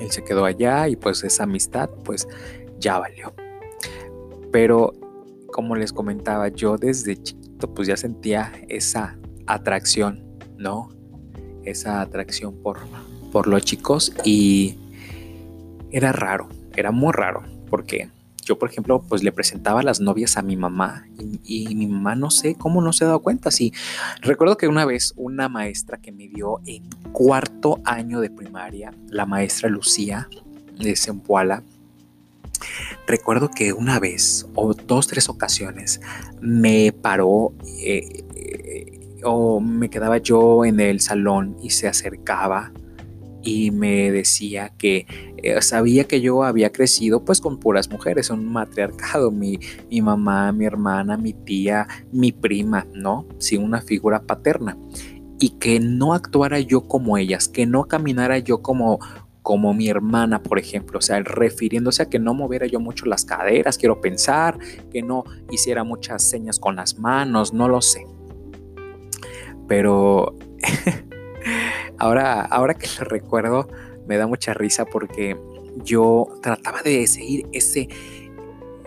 él 0.00 0.10
se 0.10 0.24
quedó 0.24 0.44
allá 0.44 0.88
y 0.88 0.96
pues 0.96 1.22
esa 1.24 1.44
amistad 1.44 1.90
pues 2.04 2.28
ya 2.78 2.98
valió. 2.98 3.34
Pero 4.52 4.92
como 5.48 5.76
les 5.76 5.92
comentaba, 5.92 6.48
yo 6.48 6.76
desde 6.76 7.16
chiquito 7.16 7.72
pues 7.74 7.88
ya 7.88 7.96
sentía 7.96 8.52
esa 8.68 9.18
atracción, 9.46 10.22
¿no? 10.58 10.90
Esa 11.64 12.00
atracción 12.00 12.54
por, 12.62 12.78
por 13.32 13.46
los 13.46 13.64
chicos 13.64 14.12
y 14.24 14.78
era 15.90 16.12
raro, 16.12 16.48
era 16.76 16.90
muy 16.90 17.12
raro, 17.12 17.42
porque 17.70 18.10
yo, 18.46 18.58
por 18.58 18.70
ejemplo, 18.70 19.02
pues 19.02 19.24
le 19.24 19.32
presentaba 19.32 19.82
las 19.82 20.00
novias 20.00 20.36
a 20.36 20.42
mi 20.42 20.56
mamá 20.56 21.06
y, 21.44 21.74
mi 21.74 21.88
mamá 21.88 22.14
no 22.14 22.30
sé 22.30 22.54
cómo 22.54 22.80
no 22.80 22.92
se 22.92 23.04
ha 23.04 23.08
dado 23.08 23.20
cuenta. 23.20 23.50
Sí, 23.50 23.74
recuerdo 24.22 24.56
que 24.56 24.68
una 24.68 24.84
vez 24.84 25.12
una 25.16 25.48
maestra 25.48 25.98
que 25.98 26.12
me 26.12 26.28
dio 26.28 26.60
en 26.64 26.88
cuarto 27.12 27.80
año 27.84 28.20
de 28.20 28.30
primaria, 28.30 28.94
la 29.08 29.26
maestra 29.26 29.68
Lucía 29.68 30.28
de 30.78 30.94
Zempoala, 30.94 31.64
recuerdo 33.08 33.50
que 33.50 33.72
una 33.72 33.98
vez 33.98 34.46
o 34.54 34.72
dos, 34.74 35.08
tres 35.08 35.28
ocasiones 35.28 36.00
me 36.40 36.92
paró 36.92 37.52
eh, 37.80 38.24
eh, 38.36 39.20
o 39.24 39.58
me 39.58 39.90
quedaba 39.90 40.18
yo 40.18 40.64
en 40.64 40.78
el 40.78 41.00
salón 41.00 41.56
y 41.60 41.70
se 41.70 41.88
acercaba 41.88 42.72
y 43.46 43.70
me 43.70 44.10
decía 44.10 44.72
que 44.76 45.06
eh, 45.36 45.62
sabía 45.62 46.04
que 46.04 46.20
yo 46.20 46.42
había 46.42 46.72
crecido 46.72 47.24
pues 47.24 47.40
con 47.40 47.60
puras 47.60 47.88
mujeres, 47.88 48.28
un 48.30 48.52
matriarcado, 48.52 49.30
mi, 49.30 49.60
mi 49.88 50.02
mamá, 50.02 50.50
mi 50.50 50.64
hermana, 50.64 51.16
mi 51.16 51.32
tía, 51.32 51.86
mi 52.10 52.32
prima, 52.32 52.88
¿no? 52.92 53.24
Sin 53.38 53.62
una 53.62 53.80
figura 53.80 54.20
paterna. 54.22 54.76
Y 55.38 55.50
que 55.50 55.78
no 55.78 56.12
actuara 56.12 56.58
yo 56.58 56.88
como 56.88 57.18
ellas, 57.18 57.48
que 57.48 57.66
no 57.66 57.84
caminara 57.84 58.38
yo 58.40 58.62
como, 58.62 58.98
como 59.42 59.72
mi 59.74 59.88
hermana, 59.88 60.42
por 60.42 60.58
ejemplo, 60.58 60.98
o 60.98 61.02
sea, 61.02 61.20
refiriéndose 61.20 62.02
a 62.02 62.08
que 62.08 62.18
no 62.18 62.34
moviera 62.34 62.66
yo 62.66 62.80
mucho 62.80 63.06
las 63.06 63.24
caderas, 63.24 63.78
quiero 63.78 64.00
pensar, 64.00 64.58
que 64.90 65.02
no 65.02 65.22
hiciera 65.52 65.84
muchas 65.84 66.28
señas 66.28 66.58
con 66.58 66.74
las 66.74 66.98
manos, 66.98 67.54
no 67.54 67.68
lo 67.68 67.80
sé. 67.80 68.04
Pero 69.68 70.34
Ahora, 71.98 72.42
ahora 72.42 72.74
que 72.74 72.88
lo 72.98 73.04
recuerdo, 73.04 73.68
me 74.06 74.16
da 74.16 74.26
mucha 74.26 74.54
risa 74.54 74.84
porque 74.84 75.36
yo 75.84 76.28
trataba 76.42 76.82
de 76.82 77.06
seguir 77.06 77.46
ese, 77.52 77.88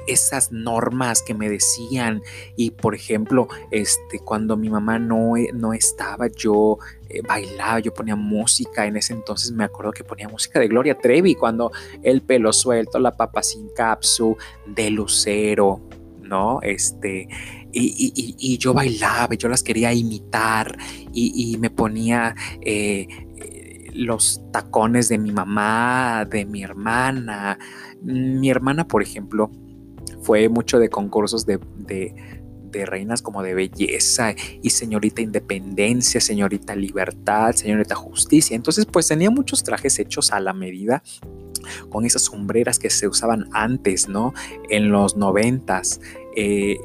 esas 0.07 0.51
normas 0.51 1.21
que 1.21 1.33
me 1.33 1.49
decían. 1.49 2.21
Y 2.55 2.71
por 2.71 2.95
ejemplo 2.95 3.47
este 3.71 4.19
cuando 4.19 4.57
mi 4.57 4.69
mamá 4.69 4.99
no, 4.99 5.33
no 5.53 5.73
estaba 5.73 6.27
yo 6.27 6.77
eh, 7.09 7.21
bailaba 7.21 7.79
yo 7.79 7.93
ponía 7.93 8.15
música. 8.15 8.85
En 8.85 8.97
ese 8.97 9.13
entonces 9.13 9.51
me 9.51 9.63
acuerdo 9.63 9.91
que 9.91 10.03
ponía 10.03 10.27
música 10.29 10.59
de 10.59 10.67
Gloria 10.67 10.97
Trevi 10.97 11.35
cuando 11.35 11.71
el 12.03 12.21
pelo 12.21 12.53
suelto 12.53 12.99
la 12.99 13.15
papa 13.15 13.43
sin 13.43 13.69
capsu 13.69 14.37
de 14.65 14.89
Lucero 14.89 15.81
no 16.29 16.59
este 16.61 17.27
y, 17.71 18.57
yo 18.57 18.73
bailaba, 18.73 19.35
yo 19.35 19.47
las 19.49 19.63
quería 19.63 19.93
imitar 19.93 20.77
y, 21.13 21.57
me 21.59 21.69
ponía 21.69 22.35
eh, 22.61 23.07
los 23.93 24.41
tacones 24.51 25.09
de 25.09 25.17
mi 25.17 25.31
mamá, 25.31 26.25
de 26.29 26.45
mi 26.45 26.63
hermana. 26.63 27.57
Mi 28.01 28.49
hermana, 28.49 28.87
por 28.87 29.03
ejemplo, 29.03 29.51
fue 30.21 30.49
mucho 30.49 30.79
de 30.79 30.89
concursos 30.89 31.45
de, 31.45 31.59
de 32.71 32.85
reinas 32.85 33.21
como 33.21 33.43
de 33.43 33.53
belleza 33.53 34.33
y 34.61 34.69
señorita 34.69 35.21
independencia, 35.21 36.21
señorita 36.21 36.75
libertad, 36.75 37.53
señorita 37.53 37.95
justicia. 37.95 38.55
Entonces, 38.55 38.85
pues 38.85 39.07
tenía 39.07 39.29
muchos 39.29 39.63
trajes 39.63 39.99
hechos 39.99 40.31
a 40.31 40.39
la 40.39 40.53
medida 40.53 41.03
con 41.89 42.05
esas 42.05 42.23
sombreras 42.23 42.79
que 42.79 42.89
se 42.89 43.07
usaban 43.07 43.49
antes, 43.51 44.07
¿no? 44.07 44.33
En 44.69 44.91
los 44.91 45.17
noventas. 45.17 45.99
Eh, 46.35 46.77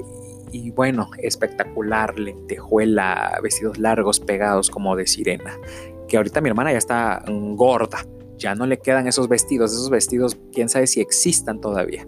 y 0.55 0.71
bueno, 0.71 1.11
espectacular, 1.19 2.17
lentejuela, 2.17 3.41
vestidos 3.43 3.77
largos 3.77 4.21
pegados 4.21 4.71
como 4.71 4.95
de 4.95 5.09
sirena. 5.09 5.59
Que 6.07 6.17
ahorita 6.17 6.41
mi 6.41 6.49
hermana 6.49 6.71
ya 6.71 6.79
está 6.79 7.25
gorda, 7.27 8.07
ya 8.39 8.55
no 8.55 8.65
le 8.65 8.79
quedan 8.79 9.09
esos 9.09 9.29
vestidos, 9.29 9.73
esos 9.73 9.91
vestidos, 9.91 10.39
quién 10.53 10.69
sabe 10.69 10.87
si 10.87 11.01
existan 11.01 11.61
todavía. 11.61 12.07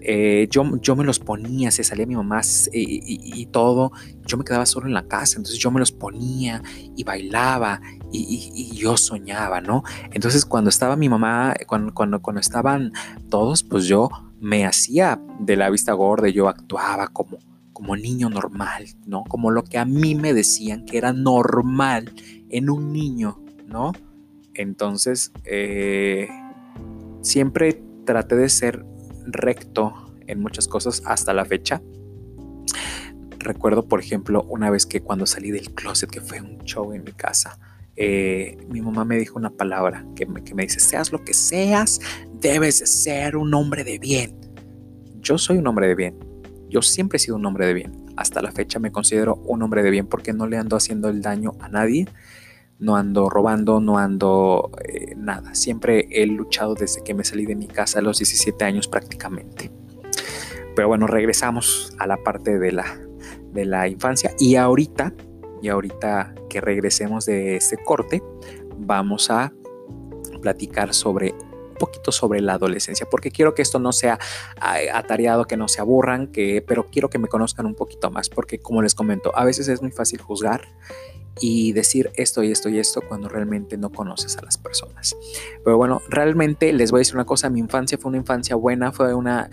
Eh, 0.00 0.48
yo, 0.50 0.64
yo 0.80 0.96
me 0.96 1.04
los 1.04 1.18
ponía, 1.18 1.70
se 1.70 1.84
salía 1.84 2.06
mi 2.06 2.16
mamá 2.16 2.40
y, 2.72 3.44
todo, 3.52 3.92
yo 4.26 4.38
me 4.38 4.44
quedaba 4.44 4.64
solo 4.64 4.86
en 4.86 4.94
la 4.94 5.06
casa, 5.06 5.36
entonces 5.36 5.60
yo 5.60 5.70
me 5.70 5.78
los 5.78 5.92
ponía 5.92 6.62
y 6.96 7.04
bailaba 7.04 7.82
y, 8.10 8.74
yo 8.74 8.96
soñaba, 8.96 9.60
¿no? 9.60 9.84
Entonces 10.12 10.46
cuando 10.46 10.70
estaba 10.70 10.96
mi 10.96 11.10
mamá, 11.10 11.54
cuando, 11.66 11.92
cuando, 11.92 12.22
cuando 12.22 12.40
estaban 12.40 12.92
todos, 13.28 13.62
pues 13.62 13.84
yo 13.84 14.08
me 14.40 14.64
hacía 14.64 15.20
de 15.38 15.56
la 15.56 15.68
vista 15.68 15.92
gorda, 15.92 16.30
yo 16.30 16.48
actuaba 16.48 17.08
como, 17.08 17.38
como 17.82 17.96
niño 17.96 18.30
normal, 18.30 18.86
¿no? 19.06 19.24
Como 19.24 19.50
lo 19.50 19.64
que 19.64 19.76
a 19.76 19.84
mí 19.84 20.14
me 20.14 20.32
decían 20.32 20.84
que 20.84 20.98
era 20.98 21.12
normal 21.12 22.12
en 22.48 22.70
un 22.70 22.92
niño, 22.92 23.42
¿no? 23.66 23.90
Entonces, 24.54 25.32
eh, 25.44 26.28
siempre 27.22 27.82
traté 28.04 28.36
de 28.36 28.48
ser 28.50 28.86
recto 29.26 30.14
en 30.28 30.40
muchas 30.40 30.68
cosas 30.68 31.02
hasta 31.06 31.34
la 31.34 31.44
fecha. 31.44 31.82
Recuerdo, 33.40 33.88
por 33.88 33.98
ejemplo, 33.98 34.44
una 34.44 34.70
vez 34.70 34.86
que 34.86 35.00
cuando 35.00 35.26
salí 35.26 35.50
del 35.50 35.74
closet, 35.74 36.08
que 36.08 36.20
fue 36.20 36.40
un 36.40 36.58
show 36.60 36.92
en 36.92 37.02
mi 37.02 37.10
casa, 37.10 37.58
eh, 37.96 38.58
mi 38.68 38.80
mamá 38.80 39.04
me 39.04 39.18
dijo 39.18 39.36
una 39.40 39.50
palabra 39.50 40.06
que 40.14 40.24
me, 40.24 40.40
dice, 40.40 40.78
seas 40.78 41.10
lo 41.10 41.24
que 41.24 41.34
seas, 41.34 42.00
debes 42.34 42.78
de 42.78 42.86
ser 42.86 43.36
un 43.36 43.52
hombre 43.54 43.82
de 43.82 43.98
bien. 43.98 44.38
Yo 45.20 45.36
soy 45.36 45.58
un 45.58 45.66
hombre 45.66 45.88
de 45.88 45.96
bien, 45.96 46.31
yo 46.72 46.80
siempre 46.80 47.16
he 47.16 47.18
sido 47.20 47.36
un 47.36 47.44
hombre 47.44 47.66
de 47.66 47.74
bien. 47.74 48.06
Hasta 48.16 48.40
la 48.40 48.50
fecha 48.50 48.78
me 48.78 48.90
considero 48.90 49.36
un 49.44 49.62
hombre 49.62 49.82
de 49.82 49.90
bien 49.90 50.06
porque 50.06 50.32
no 50.32 50.46
le 50.46 50.56
ando 50.56 50.76
haciendo 50.76 51.10
el 51.10 51.20
daño 51.20 51.52
a 51.60 51.68
nadie. 51.68 52.08
No 52.78 52.96
ando 52.96 53.28
robando, 53.28 53.78
no 53.80 53.98
ando 53.98 54.72
eh, 54.82 55.14
nada. 55.16 55.54
Siempre 55.54 56.08
he 56.10 56.26
luchado 56.26 56.74
desde 56.74 57.04
que 57.04 57.14
me 57.14 57.24
salí 57.24 57.44
de 57.44 57.54
mi 57.54 57.68
casa 57.68 57.98
a 57.98 58.02
los 58.02 58.18
17 58.18 58.64
años 58.64 58.88
prácticamente. 58.88 59.70
Pero 60.74 60.88
bueno, 60.88 61.06
regresamos 61.06 61.94
a 61.98 62.06
la 62.06 62.16
parte 62.16 62.58
de 62.58 62.72
la, 62.72 62.98
de 63.52 63.66
la 63.66 63.86
infancia. 63.86 64.34
Y 64.38 64.56
ahorita, 64.56 65.12
y 65.60 65.68
ahorita 65.68 66.34
que 66.48 66.62
regresemos 66.62 67.26
de 67.26 67.56
este 67.56 67.76
corte, 67.76 68.22
vamos 68.78 69.30
a 69.30 69.52
platicar 70.40 70.94
sobre 70.94 71.34
poquito 71.82 72.12
sobre 72.12 72.40
la 72.40 72.54
adolescencia, 72.54 73.08
porque 73.10 73.32
quiero 73.32 73.54
que 73.54 73.62
esto 73.62 73.80
no 73.80 73.92
sea 73.92 74.20
atareado, 74.94 75.46
que 75.46 75.56
no 75.56 75.66
se 75.66 75.80
aburran, 75.80 76.28
que, 76.28 76.62
pero 76.64 76.86
quiero 76.86 77.10
que 77.10 77.18
me 77.18 77.26
conozcan 77.26 77.66
un 77.66 77.74
poquito 77.74 78.08
más, 78.10 78.28
porque 78.28 78.60
como 78.60 78.82
les 78.82 78.94
comento, 78.94 79.32
a 79.34 79.44
veces 79.44 79.66
es 79.66 79.82
muy 79.82 79.90
fácil 79.90 80.20
juzgar 80.20 80.68
y 81.40 81.72
decir 81.72 82.10
esto 82.16 82.42
y 82.42 82.50
esto 82.50 82.68
y 82.68 82.78
esto 82.78 83.00
cuando 83.08 83.28
realmente 83.28 83.76
no 83.76 83.90
conoces 83.90 84.36
a 84.36 84.42
las 84.42 84.58
personas. 84.58 85.16
Pero 85.64 85.76
bueno, 85.76 86.02
realmente 86.08 86.72
les 86.72 86.90
voy 86.90 86.98
a 86.98 87.00
decir 87.00 87.14
una 87.14 87.24
cosa, 87.24 87.48
mi 87.48 87.58
infancia 87.58 87.98
fue 87.98 88.10
una 88.10 88.18
infancia 88.18 88.56
buena, 88.56 88.92
fue 88.92 89.14
una, 89.14 89.50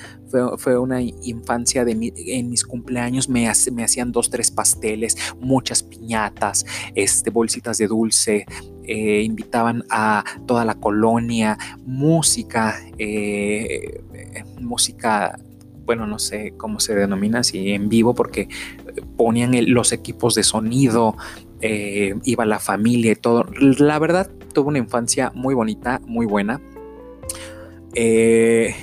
fue, 0.58 0.78
una 0.78 1.02
infancia 1.02 1.86
de 1.86 1.92
en 1.92 2.50
mis 2.50 2.66
cumpleaños 2.66 3.30
me, 3.30 3.52
me 3.72 3.84
hacían 3.84 4.12
dos, 4.12 4.30
tres 4.30 4.52
pasteles, 4.52 5.16
muchas 5.40 5.84
piñatas, 5.84 6.66
este, 6.96 7.30
bolsitas 7.30 7.78
de 7.78 7.88
dulce, 7.88 8.46
eh, 8.90 9.22
invitaban 9.22 9.84
a 9.90 10.24
toda 10.48 10.66
la 10.66 10.76
colonia, 10.76 11.58
música, 11.86 12.76
eh, 12.98 14.02
música 14.60 15.40
bueno, 15.90 16.06
no 16.06 16.20
sé 16.20 16.54
cómo 16.56 16.80
se 16.80 16.94
denomina, 16.94 17.42
si 17.42 17.72
en 17.72 17.90
vivo, 17.90 18.14
porque 18.14 18.48
ponían 19.18 19.54
los 19.74 19.92
equipos 19.92 20.36
de 20.36 20.44
sonido, 20.44 21.16
eh, 21.62 22.14
iba 22.26 22.46
la 22.46 22.60
familia 22.60 23.14
y 23.14 23.16
todo. 23.16 23.48
La 23.60 23.98
verdad, 23.98 24.30
tuve 24.54 24.68
una 24.68 24.78
infancia 24.78 25.32
muy 25.34 25.56
bonita, 25.56 26.00
muy 26.06 26.28
buena. 26.28 26.62
Eh, 27.96 28.76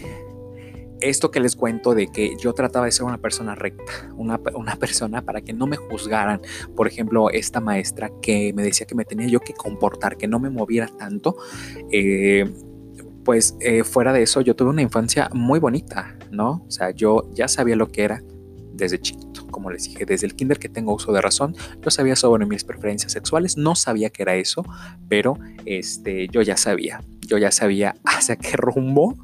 esto 1.00 1.30
que 1.30 1.40
les 1.40 1.56
cuento 1.56 1.94
de 1.94 2.08
que 2.08 2.36
yo 2.40 2.52
trataba 2.52 2.86
de 2.86 2.92
ser 2.92 3.04
una 3.04 3.18
persona 3.18 3.54
recta, 3.54 4.10
una, 4.16 4.38
persona 4.78 5.22
para 5.22 5.40
que 5.40 5.52
no 5.52 5.66
me 5.66 5.76
juzgaran. 5.76 6.40
Por 6.74 6.86
ejemplo, 6.86 7.30
esta 7.30 7.60
maestra 7.60 8.10
que 8.22 8.52
me 8.54 8.62
decía 8.62 8.86
que 8.86 8.94
me 8.94 9.04
tenía 9.04 9.26
yo 9.26 9.40
que 9.40 9.54
comportar, 9.54 10.16
que 10.16 10.28
no 10.28 10.38
me 10.38 10.50
moviera 10.50 10.88
tanto. 10.88 11.36
Eh, 11.90 12.50
pues 13.24 13.56
fuera 13.82 14.12
de 14.12 14.22
eso, 14.22 14.40
yo 14.40 14.54
tuve 14.54 14.70
una 14.70 14.82
infancia 14.82 15.28
muy 15.32 15.58
bonita, 15.58 16.16
¿no? 16.30 16.64
O 16.66 16.70
sea, 16.70 16.92
yo 16.92 17.28
ya 17.34 17.48
sabía 17.48 17.74
lo 17.74 17.88
que 17.88 18.04
era 18.04 18.22
desde 18.76 19.00
chiquito. 19.00 19.46
Como 19.48 19.70
les 19.70 19.84
dije, 19.84 20.04
desde 20.04 20.26
el 20.26 20.36
kinder 20.36 20.58
que 20.58 20.68
tengo 20.68 20.94
uso 20.94 21.12
de 21.12 21.20
razón, 21.20 21.56
yo 21.80 21.90
sabía 21.90 22.14
sobre 22.14 22.46
mis 22.46 22.64
preferencias 22.64 23.12
sexuales, 23.12 23.56
no 23.56 23.74
sabía 23.74 24.10
que 24.10 24.22
era 24.22 24.36
eso, 24.36 24.64
pero 25.08 25.38
este, 25.64 26.28
yo 26.28 26.42
ya 26.42 26.56
sabía, 26.56 27.02
yo 27.20 27.38
ya 27.38 27.50
sabía 27.50 27.96
hacia 28.04 28.36
qué 28.36 28.56
rumbo 28.56 29.16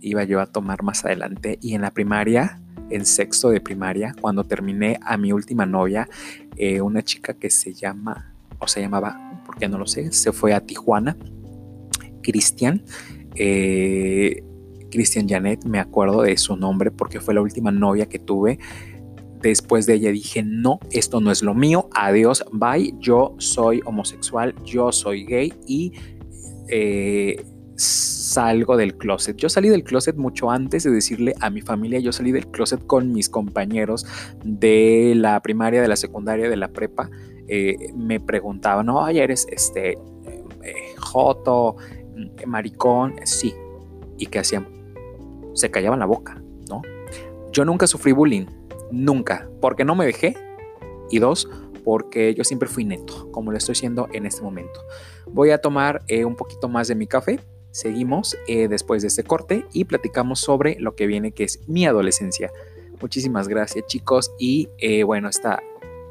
iba 0.00 0.24
yo 0.24 0.40
a 0.40 0.46
tomar 0.46 0.82
más 0.82 1.04
adelante. 1.04 1.58
Y 1.60 1.74
en 1.74 1.82
la 1.82 1.90
primaria, 1.90 2.60
en 2.90 3.04
sexto 3.04 3.50
de 3.50 3.60
primaria, 3.60 4.14
cuando 4.20 4.44
terminé 4.44 4.98
a 5.02 5.16
mi 5.16 5.32
última 5.32 5.66
novia, 5.66 6.08
eh, 6.56 6.80
una 6.80 7.02
chica 7.02 7.34
que 7.34 7.50
se 7.50 7.74
llama, 7.74 8.34
o 8.58 8.66
se 8.66 8.80
llamaba, 8.80 9.42
porque 9.46 9.68
no 9.68 9.78
lo 9.78 9.86
sé, 9.86 10.12
se 10.12 10.32
fue 10.32 10.52
a 10.54 10.60
Tijuana, 10.60 11.16
Cristian. 12.22 12.82
Eh, 13.34 14.42
Cristian 14.90 15.28
Janet, 15.28 15.64
me 15.64 15.78
acuerdo 15.78 16.22
de 16.22 16.36
su 16.36 16.56
nombre 16.56 16.90
porque 16.90 17.20
fue 17.20 17.34
la 17.34 17.42
última 17.42 17.70
novia 17.70 18.06
que 18.06 18.18
tuve. 18.18 18.58
Después 19.40 19.86
de 19.86 19.94
ella 19.94 20.10
dije, 20.10 20.42
no, 20.42 20.80
esto 20.90 21.20
no 21.20 21.30
es 21.30 21.42
lo 21.42 21.54
mío, 21.54 21.88
adiós, 21.94 22.44
bye, 22.52 22.92
yo 22.98 23.36
soy 23.38 23.80
homosexual, 23.84 24.54
yo 24.64 24.90
soy 24.90 25.24
gay 25.24 25.54
y 25.66 25.92
eh, 26.68 27.44
salgo 28.28 28.76
del 28.76 28.96
closet. 28.96 29.36
Yo 29.36 29.48
salí 29.48 29.68
del 29.68 29.84
closet 29.84 30.16
mucho 30.16 30.50
antes 30.50 30.84
de 30.84 30.90
decirle 30.90 31.34
a 31.40 31.50
mi 31.50 31.60
familia, 31.60 31.98
yo 31.98 32.12
salí 32.12 32.32
del 32.32 32.46
closet 32.48 32.86
con 32.86 33.12
mis 33.12 33.28
compañeros 33.28 34.06
de 34.44 35.14
la 35.16 35.40
primaria, 35.40 35.82
de 35.82 35.88
la 35.88 35.96
secundaria, 35.96 36.48
de 36.48 36.56
la 36.56 36.68
prepa. 36.68 37.10
Eh, 37.48 37.92
me 37.96 38.20
preguntaban, 38.20 38.86
no, 38.86 39.06
eres 39.08 39.46
este, 39.50 39.92
eh, 39.92 40.74
joto, 40.98 41.76
maricón, 42.46 43.14
sí. 43.24 43.54
¿Y 44.18 44.26
qué 44.26 44.40
hacían? 44.40 44.78
se 45.58 45.70
callaban 45.70 45.98
la 45.98 46.06
boca, 46.06 46.40
¿no? 46.68 46.82
Yo 47.52 47.64
nunca 47.64 47.86
sufrí 47.86 48.12
bullying, 48.12 48.46
nunca, 48.90 49.48
porque 49.60 49.84
no 49.84 49.94
me 49.94 50.06
dejé 50.06 50.36
y 51.10 51.18
dos, 51.18 51.48
porque 51.84 52.34
yo 52.34 52.44
siempre 52.44 52.68
fui 52.68 52.84
neto, 52.84 53.30
como 53.32 53.50
lo 53.50 53.58
estoy 53.58 53.74
siendo 53.74 54.08
en 54.12 54.24
este 54.24 54.42
momento. 54.42 54.80
Voy 55.26 55.50
a 55.50 55.58
tomar 55.58 56.02
eh, 56.06 56.24
un 56.24 56.36
poquito 56.36 56.68
más 56.68 56.88
de 56.88 56.94
mi 56.94 57.06
café, 57.06 57.40
seguimos 57.70 58.36
eh, 58.46 58.68
después 58.68 59.02
de 59.02 59.08
este 59.08 59.24
corte 59.24 59.64
y 59.72 59.84
platicamos 59.84 60.40
sobre 60.40 60.78
lo 60.80 60.94
que 60.94 61.06
viene, 61.06 61.32
que 61.32 61.44
es 61.44 61.60
mi 61.68 61.86
adolescencia. 61.86 62.50
Muchísimas 63.00 63.48
gracias 63.48 63.86
chicos 63.86 64.32
y 64.38 64.68
eh, 64.78 65.04
bueno, 65.04 65.28
está 65.28 65.62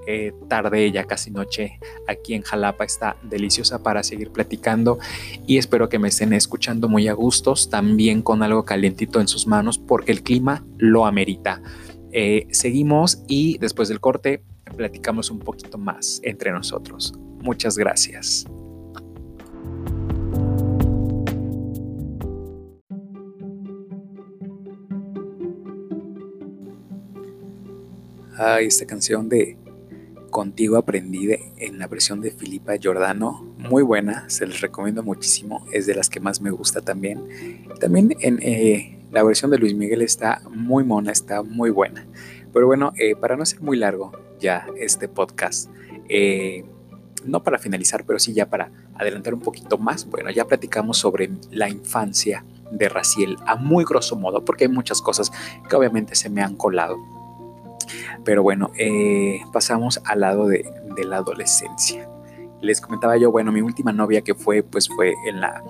eh, 0.07 0.33
tarde, 0.47 0.89
ya 0.91 1.03
casi 1.03 1.31
noche, 1.31 1.79
aquí 2.07 2.33
en 2.33 2.41
Jalapa 2.41 2.85
está 2.85 3.17
deliciosa 3.23 3.83
para 3.83 4.03
seguir 4.03 4.31
platicando 4.31 4.99
y 5.45 5.57
espero 5.57 5.89
que 5.89 5.99
me 5.99 6.07
estén 6.07 6.31
escuchando 6.31 6.87
muy 6.87 7.09
a 7.09 7.13
gustos, 7.13 7.69
también 7.69 8.21
con 8.21 8.41
algo 8.41 8.63
calientito 8.63 9.19
en 9.19 9.27
sus 9.27 9.47
manos 9.47 9.77
porque 9.77 10.13
el 10.13 10.23
clima 10.23 10.65
lo 10.77 11.05
amerita. 11.05 11.61
Seguimos 12.51 13.21
y 13.27 13.59
después 13.59 13.89
del 13.89 13.99
corte 13.99 14.41
platicamos 14.75 15.29
un 15.29 15.39
poquito 15.39 15.77
más 15.77 16.19
entre 16.23 16.51
nosotros. 16.51 17.13
Muchas 17.41 17.77
gracias. 17.77 18.45
Esta 28.37 28.85
canción 28.85 29.29
de 29.29 29.57
Contigo 30.29 30.77
aprendí 30.77 31.29
en 31.57 31.79
la 31.79 31.87
versión 31.87 32.21
de 32.21 32.29
Filipa 32.29 32.75
Giordano, 32.75 33.55
muy 33.57 33.81
buena, 33.81 34.29
se 34.29 34.45
les 34.45 34.61
recomiendo 34.61 35.01
muchísimo, 35.01 35.65
es 35.71 35.87
de 35.87 35.95
las 35.95 36.09
que 36.09 36.19
más 36.19 36.39
me 36.39 36.51
gusta 36.51 36.81
también. 36.81 37.65
También 37.79 38.15
en 38.19 38.37
eh, 38.43 38.99
la 39.11 39.23
versión 39.23 39.49
de 39.49 39.57
Luis 39.57 39.73
Miguel 39.73 40.03
está 40.03 40.43
muy 40.51 40.83
mona, 40.83 41.11
está 41.11 41.41
muy 41.41 41.71
buena. 41.71 42.05
Pero 42.53 42.67
bueno, 42.67 42.93
eh, 42.97 43.15
para 43.15 43.35
no 43.37 43.45
ser 43.45 43.61
muy 43.61 43.77
largo 43.77 44.11
ya 44.39 44.67
este 44.77 45.07
podcast, 45.07 45.71
eh, 46.07 46.63
no 47.25 47.41
para 47.41 47.57
finalizar, 47.57 48.05
pero 48.05 48.19
sí 48.19 48.33
ya 48.33 48.47
para 48.47 48.69
adelantar 48.95 49.33
un 49.33 49.41
poquito 49.41 49.79
más, 49.79 50.05
bueno, 50.05 50.29
ya 50.29 50.45
platicamos 50.45 50.99
sobre 50.99 51.31
la 51.49 51.69
infancia 51.69 52.45
de 52.69 52.87
Raciel 52.87 53.37
a 53.47 53.55
muy 53.55 53.83
grosso 53.83 54.15
modo, 54.15 54.45
porque 54.45 54.65
hay 54.65 54.71
muchas 54.71 55.01
cosas 55.01 55.31
que 55.67 55.75
obviamente 55.75 56.13
se 56.13 56.29
me 56.29 56.43
han 56.43 56.55
colado 56.55 57.16
pero 58.23 58.43
bueno, 58.43 58.71
eh, 58.77 59.41
pasamos 59.53 60.01
al 60.05 60.21
lado 60.21 60.47
de, 60.47 60.65
la 61.05 61.17
adolescencia. 61.17 62.09
Les 62.61 62.81
comentaba 62.81 63.17
yo, 63.17 63.31
bueno, 63.31 63.51
mi 63.51 63.61
última 63.61 63.93
novia 63.93 64.21
que 64.21 64.33
fue, 64.33 64.63
pues 64.63 64.87
fue 64.89 65.13
en 65.27 65.39
la, 65.39 65.63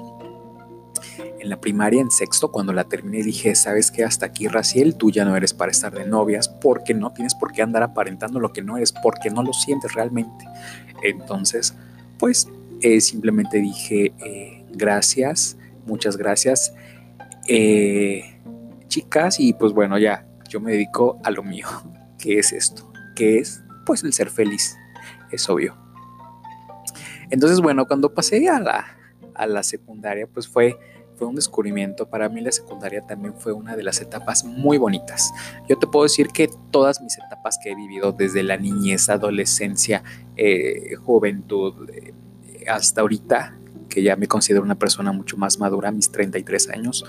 en 1.40 1.50
la 1.50 1.60
primaria, 1.60 2.02
en 2.02 2.10
sexto, 2.10 2.50
cuando 2.50 2.72
la 2.72 2.86
terminé, 2.86 3.24
dije, 3.24 3.54
¿sabes 3.56 3.92
qué? 3.92 4.06
Hasta 4.06 4.26
aquí, 4.26 4.48
Raciel, 4.48 4.96
tú 4.96 5.12
ya 5.12 5.26
no 5.26 5.36
eres 5.36 5.54
para 5.54 5.70
estar 5.70 5.94
de 5.94 6.06
novias, 6.06 6.48
porque 6.48 6.94
no 6.94 7.12
tienes 7.12 7.36
por 7.36 7.52
qué 7.52 7.62
andar 7.62 7.84
aparentando 7.84 8.40
lo 8.40 8.54
que 8.54 8.62
no 8.62 8.78
eres, 8.78 8.94
porque 8.94 9.30
no 9.30 9.44
lo 9.44 9.52
sientes 9.52 9.94
realmente. 9.94 10.46
Entonces, 11.04 11.76
pues 12.18 12.48
eh, 12.82 13.02
simplemente 13.02 13.58
dije, 13.58 14.14
eh, 14.26 14.66
gracias, 14.72 15.58
muchas 15.86 16.16
gracias, 16.16 16.74
chicas, 18.88 19.40
y 19.40 19.54
pues 19.54 19.74
bueno, 19.74 19.98
ya, 19.98 20.26
yo 20.48 20.62
me 20.62 20.72
dedico 20.72 21.20
a 21.24 21.32
lo 21.32 21.44
mío. 21.44 21.68
¿Qué 22.20 22.40
es 22.40 22.52
esto? 22.52 22.92
¿Qué 23.16 23.40
es? 23.40 23.64
Pues 23.86 24.04
el 24.04 24.14
ser 24.14 24.30
feliz, 24.30 24.76
es 25.32 25.48
obvio. 25.50 25.78
Entonces, 27.30 27.60
bueno, 27.62 27.88
cuando 27.88 28.14
pasé 28.14 28.48
a 28.50 28.60
la, 28.60 28.86
a 29.36 29.48
la 29.48 29.64
secundaria, 29.64 30.28
pues 30.28 30.48
fue, 30.48 30.78
fue 31.16 31.28
un 31.28 31.36
descubrimiento. 31.36 32.10
Para 32.10 32.30
mí 32.30 32.42
la 32.42 32.52
secundaria 32.52 33.02
también 33.02 33.34
fue 33.36 33.54
una 33.54 33.76
de 33.76 33.84
las 33.84 34.02
etapas 34.02 34.44
muy 34.44 34.78
bonitas. 34.78 35.32
Yo 35.68 35.78
te 35.78 35.88
puedo 35.88 36.04
decir 36.04 36.30
que 36.30 36.50
todas 36.72 37.02
mis 37.02 37.18
etapas 37.18 37.58
que 37.62 37.72
he 37.72 37.76
vivido, 37.76 38.12
desde 38.12 38.44
la 38.44 38.58
niñez, 38.58 39.10
adolescencia, 39.10 40.04
eh, 40.36 40.96
juventud, 40.96 41.90
eh, 41.90 42.14
hasta 42.68 43.02
ahorita, 43.02 43.58
que 43.90 44.04
ya 44.04 44.16
me 44.16 44.28
considero 44.28 44.64
una 44.64 44.76
persona 44.76 45.12
mucho 45.12 45.38
más 45.38 45.60
madura, 45.60 45.92
mis 45.92 46.12
33 46.12 46.70
años, 46.70 47.06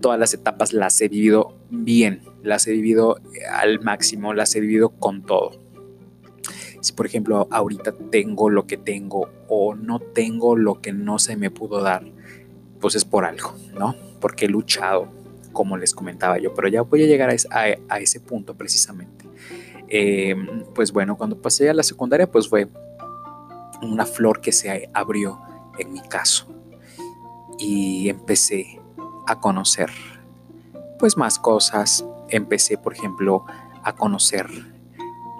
todas 0.00 0.18
las 0.18 0.34
etapas 0.34 0.72
las 0.72 1.00
he 1.00 1.08
vivido 1.08 1.56
bien, 1.70 2.22
las 2.42 2.66
he 2.66 2.72
vivido 2.72 3.18
eh, 3.18 3.44
al 3.50 3.80
máximo, 3.80 4.34
las 4.34 4.54
he 4.54 4.60
vivido 4.60 4.90
con 4.90 5.22
todo. 5.22 5.52
Si 6.80 6.92
por 6.92 7.06
ejemplo 7.06 7.46
ahorita 7.50 7.92
tengo 8.10 8.50
lo 8.50 8.66
que 8.66 8.76
tengo 8.76 9.28
o 9.48 9.74
no 9.74 10.00
tengo 10.00 10.56
lo 10.56 10.80
que 10.80 10.92
no 10.92 11.18
se 11.18 11.36
me 11.36 11.50
pudo 11.50 11.80
dar, 11.80 12.04
pues 12.80 12.96
es 12.96 13.04
por 13.04 13.24
algo, 13.24 13.54
¿no? 13.78 13.94
Porque 14.20 14.46
he 14.46 14.48
luchado, 14.48 15.08
como 15.52 15.76
les 15.76 15.94
comentaba 15.94 16.38
yo, 16.38 16.54
pero 16.54 16.68
ya 16.68 16.82
voy 16.82 17.04
a 17.04 17.06
llegar 17.06 17.30
a, 17.30 17.98
ese 17.98 18.20
punto 18.20 18.56
precisamente. 18.56 19.26
Em, 19.88 20.64
pues 20.74 20.92
bueno, 20.92 21.16
cuando 21.16 21.40
pasé 21.40 21.70
a 21.70 21.74
la 21.74 21.82
secundaria, 21.82 22.30
pues 22.30 22.48
fue 22.48 22.68
una 23.82 24.06
flor 24.06 24.40
que 24.40 24.50
se 24.50 24.90
abrió 24.92 25.40
en 25.78 25.92
mi 25.92 26.00
caso 26.00 26.46
y 27.58 28.08
empecé 28.08 28.80
a 29.26 29.38
conocer 29.38 29.90
pues 30.98 31.16
más 31.16 31.38
cosas. 31.38 32.04
Empecé, 32.32 32.78
por 32.78 32.94
ejemplo, 32.94 33.44
a 33.84 33.94
conocer 33.94 34.48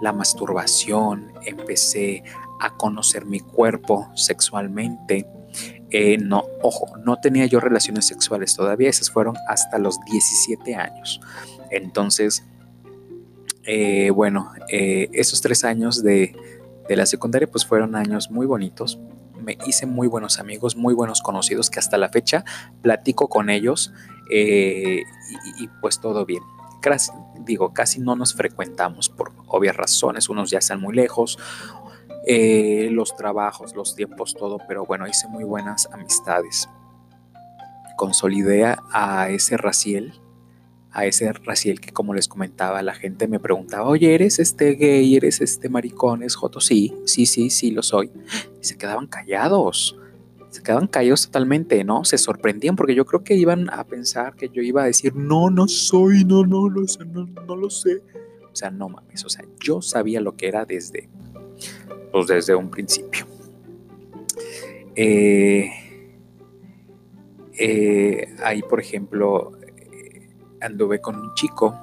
la 0.01 0.13
masturbación, 0.13 1.33
empecé 1.45 2.23
a 2.61 2.77
conocer 2.77 3.25
mi 3.25 3.41
cuerpo 3.41 4.09
sexualmente. 4.15 5.27
Eh, 5.91 6.19
no, 6.19 6.45
ojo, 6.63 6.97
no 7.05 7.17
tenía 7.17 7.47
yo 7.47 7.61
relaciones 7.61 8.07
sexuales 8.07 8.55
todavía, 8.55 8.89
esas 8.89 9.11
fueron 9.11 9.37
hasta 9.49 9.79
los 9.79 9.99
17 10.11 10.75
años. 10.77 11.21
Entonces, 11.71 12.45
eh, 13.65 14.11
bueno, 14.11 14.53
eh, 14.71 15.09
esos 15.13 15.41
tres 15.41 15.65
años 15.65 16.03
de, 16.03 16.35
de 16.89 16.97
la 16.97 17.07
secundaria 17.07 17.49
pues 17.51 17.65
fueron 17.65 17.95
años 17.95 18.31
muy 18.31 18.47
bonitos. 18.47 18.99
Me 19.41 19.59
hice 19.67 19.87
muy 19.87 20.09
buenos 20.09 20.39
amigos, 20.39 20.77
muy 20.77 20.95
buenos 20.95 21.21
conocidos 21.21 21.71
que 21.71 21.79
hasta 21.79 21.99
la 21.99 22.09
fecha 22.09 22.45
platico 22.81 23.29
con 23.29 23.51
ellos 23.51 23.93
eh, 24.31 25.03
y, 25.59 25.69
pues 25.81 26.01
todo 26.01 26.25
bien. 26.25 26.43
Digo, 27.41 27.73
casi 27.73 28.01
no 28.01 28.17
nos 28.17 28.35
frecuentamos 28.35 29.09
por 29.09 29.33
obvias 29.47 29.77
razones, 29.77 30.29
unos 30.29 30.51
ya 30.51 30.59
están 30.59 30.81
muy 30.81 30.95
lejos, 30.95 31.39
eh, 32.27 32.89
los 32.93 33.17
trabajos, 33.17 33.75
los 33.75 33.97
tiempos, 33.97 34.35
todo, 34.35 34.59
pero 34.69 34.85
bueno, 34.85 35.07
hice 35.07 35.29
muy 35.29 35.45
buenas 35.45 35.89
amistades. 35.93 36.69
Consolidé 37.97 38.77
a 38.93 39.29
ese 39.31 39.57
Raciel 39.57 40.23
a 40.93 41.07
ese 41.07 41.33
Raciel 41.33 41.81
que 41.81 41.93
como 41.93 42.15
les 42.15 42.29
comentaba, 42.29 42.83
la 42.83 42.95
gente 42.95 43.27
me 43.27 43.41
preguntaba, 43.41 43.89
oye, 43.89 44.15
¿eres 44.15 44.39
este 44.39 44.75
gay? 44.75 45.17
¿Eres 45.17 45.41
este 45.41 45.69
maricón? 45.69 46.23
¿Es 46.23 46.35
joto? 46.35 46.61
Sí, 46.61 46.95
sí, 47.07 47.25
sí, 47.27 47.51
sí, 47.51 47.71
lo 47.71 47.83
soy. 47.83 48.11
Y 48.61 48.65
se 48.65 48.77
quedaban 48.77 49.07
callados, 49.07 49.97
se 50.53 50.63
quedaban 50.63 50.87
callados 50.87 51.25
totalmente, 51.25 51.83
¿no? 51.83 52.05
Se 52.05 52.19
sorprendían 52.19 52.77
porque 52.77 52.95
yo 52.95 53.07
creo 53.07 53.25
que 53.25 53.35
iban 53.35 53.71
a 53.71 53.85
pensar 53.85 54.37
que 54.37 54.51
yo 54.51 54.61
iba 54.61 54.83
a 54.83 54.87
decir, 54.87 55.17
no, 55.17 55.49
no 55.49 55.67
soy, 55.67 56.27
no, 56.27 56.45
no 56.45 56.69
lo 56.69 56.87
sé, 56.87 57.07
no, 57.07 57.57
lo 57.57 57.71
sé. 57.71 58.03
O 58.53 58.55
sea, 58.55 58.71
no 58.71 58.91
mames, 58.91 59.25
o 59.25 59.31
sea, 59.31 59.47
yo 59.59 59.81
sabía 59.81 60.21
lo 60.21 60.37
que 60.37 60.49
era 60.49 60.67
desde, 60.67 61.09
pues 62.13 62.27
desde 62.27 62.55
un 62.55 62.71
principio. 62.71 63.27
Eh, 64.95 65.71
eh, 67.59 68.37
ahí, 68.45 68.61
por 68.61 68.79
ejemplo, 68.79 69.53
anduve 70.61 71.01
con 71.01 71.17
un 71.19 71.33
chico 71.33 71.75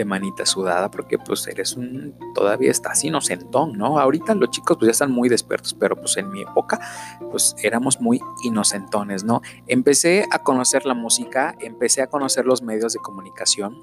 de 0.00 0.06
manita 0.06 0.46
sudada 0.46 0.90
porque 0.90 1.18
pues 1.18 1.46
eres 1.46 1.76
un 1.76 2.14
todavía 2.34 2.70
estás 2.70 3.04
inocentón, 3.04 3.76
¿no? 3.76 3.98
Ahorita 3.98 4.34
los 4.34 4.48
chicos 4.48 4.78
pues 4.78 4.86
ya 4.86 4.92
están 4.92 5.12
muy 5.12 5.28
despertos, 5.28 5.74
pero 5.74 5.94
pues 5.94 6.16
en 6.16 6.30
mi 6.30 6.40
época 6.40 6.80
pues 7.30 7.54
éramos 7.62 8.00
muy 8.00 8.18
inocentones, 8.44 9.24
¿no? 9.24 9.42
Empecé 9.66 10.24
a 10.30 10.38
conocer 10.38 10.86
la 10.86 10.94
música, 10.94 11.54
empecé 11.60 12.00
a 12.00 12.06
conocer 12.06 12.46
los 12.46 12.62
medios 12.62 12.94
de 12.94 12.98
comunicación. 13.00 13.76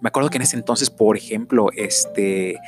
Me 0.00 0.08
acuerdo 0.08 0.30
que 0.30 0.38
en 0.38 0.42
ese 0.42 0.56
entonces, 0.56 0.90
por 0.90 1.16
ejemplo, 1.16 1.68
este 1.76 2.58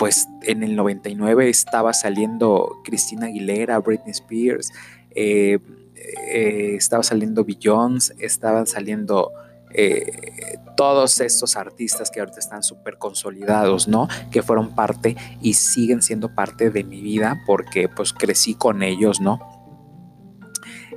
pues 0.00 0.26
en 0.42 0.64
el 0.64 0.74
99 0.74 1.48
estaba 1.48 1.92
saliendo 1.92 2.80
Cristina 2.82 3.26
Aguilera, 3.26 3.78
Britney 3.78 4.10
Spears, 4.10 4.72
eh, 5.10 5.60
eh, 5.94 6.74
estaba 6.74 7.04
saliendo 7.04 7.44
Beyoncé, 7.44 8.14
estaban 8.18 8.66
saliendo 8.66 9.30
eh, 9.72 10.58
todos 10.76 11.20
estos 11.20 11.56
artistas 11.56 12.10
que 12.10 12.20
ahorita 12.20 12.38
están 12.38 12.62
súper 12.62 12.98
consolidados, 12.98 13.88
¿no? 13.88 14.08
Que 14.30 14.42
fueron 14.42 14.74
parte 14.74 15.16
y 15.40 15.54
siguen 15.54 16.02
siendo 16.02 16.34
parte 16.34 16.70
de 16.70 16.84
mi 16.84 17.00
vida 17.00 17.42
porque 17.46 17.88
pues 17.88 18.12
crecí 18.12 18.54
con 18.54 18.82
ellos, 18.82 19.20
¿no? 19.20 19.40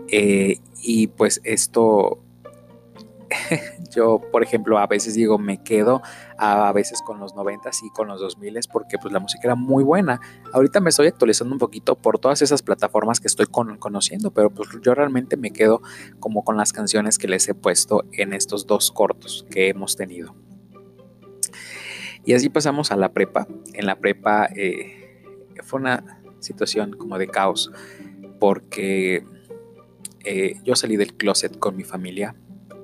Eh, 0.09 0.59
y 0.81 1.07
pues 1.07 1.41
esto 1.43 2.23
yo, 3.95 4.19
por 4.31 4.43
ejemplo, 4.43 4.77
a 4.77 4.87
veces 4.87 5.15
digo, 5.15 5.37
me 5.37 5.63
quedo 5.63 6.01
a, 6.43 6.71
veces 6.73 7.01
con 7.01 7.19
los 7.19 7.35
90 7.35 7.69
y 7.83 7.89
con 7.91 8.07
los 8.07 8.19
2000 8.19 8.59
porque 8.71 8.97
pues 8.97 9.13
la 9.13 9.19
música 9.19 9.41
era 9.45 9.55
muy 9.55 9.83
buena. 9.83 10.19
Ahorita 10.51 10.79
me 10.79 10.89
estoy 10.89 11.07
actualizando 11.07 11.53
un 11.53 11.59
poquito 11.59 11.95
por 11.95 12.19
todas 12.19 12.41
esas 12.41 12.61
plataformas 12.61 13.19
que 13.19 13.27
estoy 13.27 13.45
conociendo, 13.47 14.31
pero 14.31 14.49
pues 14.49 14.69
yo 14.81 14.93
realmente 14.93 15.37
me 15.37 15.51
quedo 15.51 15.81
como 16.19 16.43
con 16.43 16.57
las 16.57 16.73
canciones 16.73 17.17
que 17.17 17.27
les 17.27 17.47
he 17.47 17.53
puesto 17.53 18.05
en 18.11 18.33
estos 18.33 18.67
dos 18.67 18.91
cortos 18.91 19.45
que 19.49 19.69
hemos 19.69 19.95
tenido. 19.95 20.35
Y 22.25 22.33
así 22.33 22.49
pasamos 22.49 22.91
a 22.91 22.95
la 22.95 23.11
prepa. 23.11 23.47
En 23.73 23.85
la 23.85 23.97
prepa 23.97 24.47
eh, 24.55 25.49
fue 25.63 25.79
una 25.79 26.21
situación 26.39 26.93
como 26.93 27.17
de 27.17 27.27
caos 27.27 27.71
porque 28.39 29.25
eh, 30.25 30.55
yo 30.63 30.75
salí 30.75 30.97
del 30.97 31.13
closet 31.15 31.57
con 31.57 31.75
mi 31.77 31.83
familia 31.83 32.35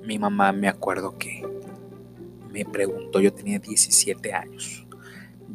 mi 0.04 0.18
mamá 0.18 0.52
me 0.52 0.68
acuerdo 0.68 1.18
que 1.18 1.46
me 2.52 2.64
preguntó, 2.64 3.20
yo 3.20 3.32
tenía 3.32 3.58
17 3.58 4.32
años. 4.32 4.86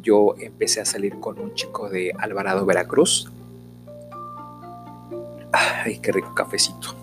Yo 0.02 0.34
empecé 0.38 0.80
a 0.80 0.84
salir 0.84 1.18
con 1.18 1.38
un 1.38 1.54
chico 1.54 1.88
de 1.88 2.12
Alvarado, 2.18 2.64
Veracruz. 2.64 3.30
Ay, 5.52 5.98
qué 5.98 6.12
rico 6.12 6.34
cafecito. 6.34 6.94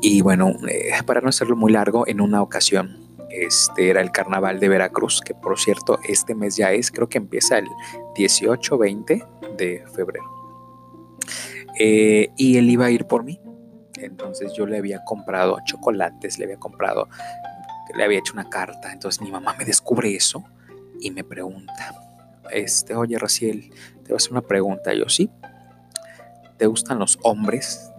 Y 0.00 0.22
bueno, 0.22 0.54
eh, 0.68 0.90
para 1.04 1.20
no 1.20 1.28
hacerlo 1.28 1.56
muy 1.56 1.72
largo, 1.72 2.06
en 2.06 2.20
una 2.20 2.40
ocasión, 2.40 3.08
este 3.30 3.90
era 3.90 4.00
el 4.00 4.10
carnaval 4.10 4.60
de 4.60 4.68
Veracruz, 4.68 5.20
que 5.20 5.34
por 5.34 5.58
cierto, 5.58 5.98
este 6.04 6.34
mes 6.34 6.56
ya 6.56 6.72
es, 6.72 6.90
creo 6.90 7.08
que 7.08 7.18
empieza 7.18 7.58
el 7.58 7.66
18-20 8.16 9.56
de 9.56 9.84
febrero. 9.94 10.24
Eh, 11.78 12.30
y 12.36 12.56
él 12.56 12.70
iba 12.70 12.86
a 12.86 12.90
ir 12.90 13.06
por 13.06 13.24
mí. 13.24 13.40
Entonces 14.00 14.52
yo 14.54 14.66
le 14.66 14.78
había 14.78 15.02
comprado 15.04 15.58
chocolates, 15.64 16.38
le 16.38 16.44
había 16.44 16.58
comprado, 16.58 17.08
le 17.94 18.04
había 18.04 18.18
hecho 18.18 18.32
una 18.32 18.48
carta. 18.48 18.92
Entonces 18.92 19.20
mi 19.20 19.30
mamá 19.30 19.54
me 19.58 19.64
descubre 19.64 20.14
eso 20.14 20.44
y 21.00 21.10
me 21.10 21.24
pregunta, 21.24 21.94
este, 22.50 22.94
oye 22.94 23.18
Raciel, 23.18 23.70
te 24.02 24.08
voy 24.08 24.14
a 24.14 24.16
hacer 24.16 24.32
una 24.32 24.42
pregunta. 24.42 24.92
yo, 24.94 25.08
sí, 25.08 25.30
¿te 26.56 26.66
gustan 26.66 26.98
los 26.98 27.18
hombres? 27.22 27.90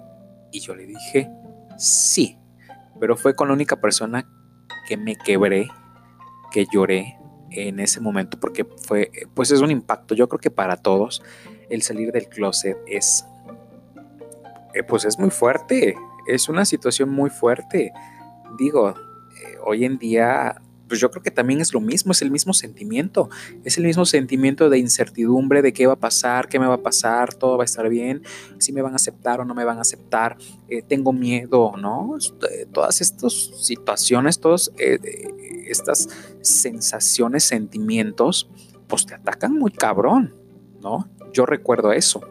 Y 0.51 0.59
yo 0.59 0.75
le 0.75 0.85
dije, 0.85 1.29
sí, 1.77 2.37
pero 2.99 3.15
fue 3.15 3.35
con 3.35 3.47
la 3.47 3.53
única 3.53 3.79
persona 3.79 4.27
que 4.87 4.97
me 4.97 5.15
quebré, 5.15 5.69
que 6.51 6.65
lloré 6.71 7.17
en 7.51 7.79
ese 7.79 7.99
momento, 7.99 8.39
porque 8.39 8.65
fue, 8.65 9.11
pues 9.33 9.51
es 9.51 9.61
un 9.61 9.71
impacto. 9.71 10.15
Yo 10.15 10.27
creo 10.27 10.39
que 10.39 10.51
para 10.51 10.77
todos 10.77 11.21
el 11.69 11.81
salir 11.81 12.11
del 12.11 12.27
closet 12.27 12.77
es 12.87 13.25
eh, 14.73 14.83
pues 14.83 15.05
es 15.05 15.17
muy 15.17 15.31
fuerte, 15.31 15.95
es 16.27 16.49
una 16.49 16.65
situación 16.65 17.09
muy 17.09 17.29
fuerte. 17.29 17.91
Digo, 18.57 18.93
hoy 19.63 19.85
en 19.85 19.97
día, 19.97 20.61
pues 20.87 20.99
yo 20.99 21.11
creo 21.11 21.21
que 21.21 21.31
también 21.31 21.61
es 21.61 21.73
lo 21.73 21.79
mismo, 21.79 22.11
es 22.11 22.21
el 22.21 22.31
mismo 22.31 22.53
sentimiento, 22.53 23.29
es 23.63 23.77
el 23.77 23.85
mismo 23.85 24.05
sentimiento 24.05 24.69
de 24.69 24.79
incertidumbre 24.79 25.61
de 25.61 25.71
qué 25.71 25.87
va 25.87 25.93
a 25.93 25.99
pasar, 25.99 26.49
qué 26.49 26.59
me 26.59 26.67
va 26.67 26.75
a 26.75 26.81
pasar, 26.81 27.33
todo 27.33 27.57
va 27.57 27.63
a 27.63 27.65
estar 27.65 27.87
bien, 27.89 28.23
si 28.57 28.73
me 28.73 28.81
van 28.81 28.93
a 28.93 28.95
aceptar 28.95 29.39
o 29.39 29.45
no 29.45 29.53
me 29.53 29.63
van 29.65 29.77
a 29.77 29.81
aceptar, 29.81 30.37
eh, 30.67 30.81
tengo 30.81 31.13
miedo, 31.13 31.73
¿no? 31.77 32.17
Todas 32.73 33.01
estas 33.01 33.33
situaciones, 33.33 34.39
todas 34.39 34.71
estas 35.67 36.09
sensaciones, 36.41 37.43
sentimientos, 37.43 38.49
pues 38.87 39.05
te 39.05 39.13
atacan 39.13 39.53
muy 39.53 39.71
cabrón, 39.71 40.33
¿no? 40.81 41.07
Yo 41.31 41.45
recuerdo 41.45 41.93
eso. 41.93 42.21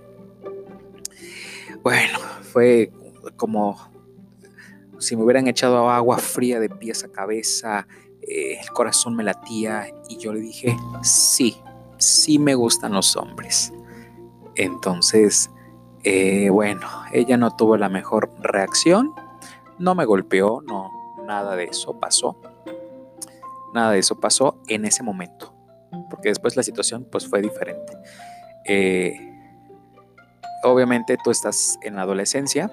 Bueno, 1.83 2.19
fue 2.43 2.91
como 3.37 3.79
si 4.99 5.17
me 5.17 5.25
hubieran 5.25 5.49
echado 5.49 5.91
agua 5.91 6.19
fría 6.19 6.61
de 6.61 6.69
pies 6.69 7.05
a 7.05 7.09
cabeza, 7.09 7.87
eh, 8.23 8.59
el 8.61 8.71
corazón 8.71 9.17
me 9.17 9.23
latía 9.23 9.87
y 10.09 10.19
yo 10.19 10.33
le 10.33 10.41
dije, 10.41 10.77
sí, 11.03 11.57
sí 11.97 12.39
me 12.39 12.55
gustan 12.55 12.93
los 12.93 13.17
hombres. 13.17 13.73
Entonces, 14.55 15.51
eh, 16.05 16.51
bueno, 16.51 16.89
ella 17.13 17.37
no 17.37 17.55
tuvo 17.55 17.77
la 17.77 17.89
mejor 17.89 18.31
reacción, 18.41 19.13
no 19.79 19.95
me 19.95 20.05
golpeó, 20.05 20.63
no, 20.63 20.91
nada 21.27 21.57
de 21.57 21.65
eso 21.65 21.99
pasó. 21.99 22.37
Nada 23.75 23.93
de 23.93 23.99
eso 23.99 24.19
pasó 24.19 24.59
en 24.67 24.85
ese 24.85 25.03
momento, 25.03 25.55
porque 26.11 26.31
después 26.31 26.57
la 26.57 26.63
situación 26.63 27.07
pues 27.11 27.29
fue 27.29 27.43
diferente. 27.43 27.93
Eh, 28.65 29.21
obviamente 30.65 31.17
tú 31.23 31.31
estás 31.31 31.79
en 31.83 31.97
la 31.97 32.03
adolescencia, 32.03 32.71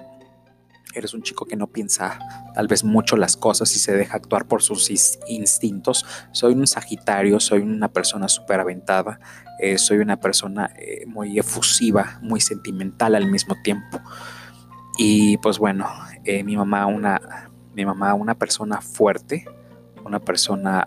eres 0.96 1.12
un 1.12 1.22
chico 1.22 1.44
que 1.44 1.56
no 1.56 1.66
piensa 1.66 2.18
tal 2.54 2.68
vez 2.68 2.82
mucho 2.82 3.16
las 3.16 3.36
cosas 3.36 3.74
y 3.76 3.78
se 3.78 3.94
deja 3.94 4.16
actuar 4.16 4.46
por 4.46 4.62
sus 4.62 4.90
instintos. 5.28 6.06
Soy 6.32 6.54
un 6.54 6.66
Sagitario, 6.66 7.38
soy 7.38 7.60
una 7.60 7.88
persona 7.88 8.28
súper 8.28 8.60
aventada, 8.60 9.20
eh, 9.60 9.76
soy 9.78 9.98
una 9.98 10.18
persona 10.18 10.72
eh, 10.76 11.04
muy 11.06 11.38
efusiva, 11.38 12.18
muy 12.22 12.40
sentimental 12.40 13.14
al 13.14 13.30
mismo 13.30 13.56
tiempo. 13.62 14.00
Y 14.98 15.36
pues 15.38 15.58
bueno, 15.58 15.86
eh, 16.24 16.42
mi 16.42 16.56
mamá 16.56 16.86
una, 16.86 17.50
mi 17.74 17.84
mamá 17.84 18.14
una 18.14 18.34
persona 18.34 18.80
fuerte, 18.80 19.44
una 20.02 20.20
persona 20.20 20.86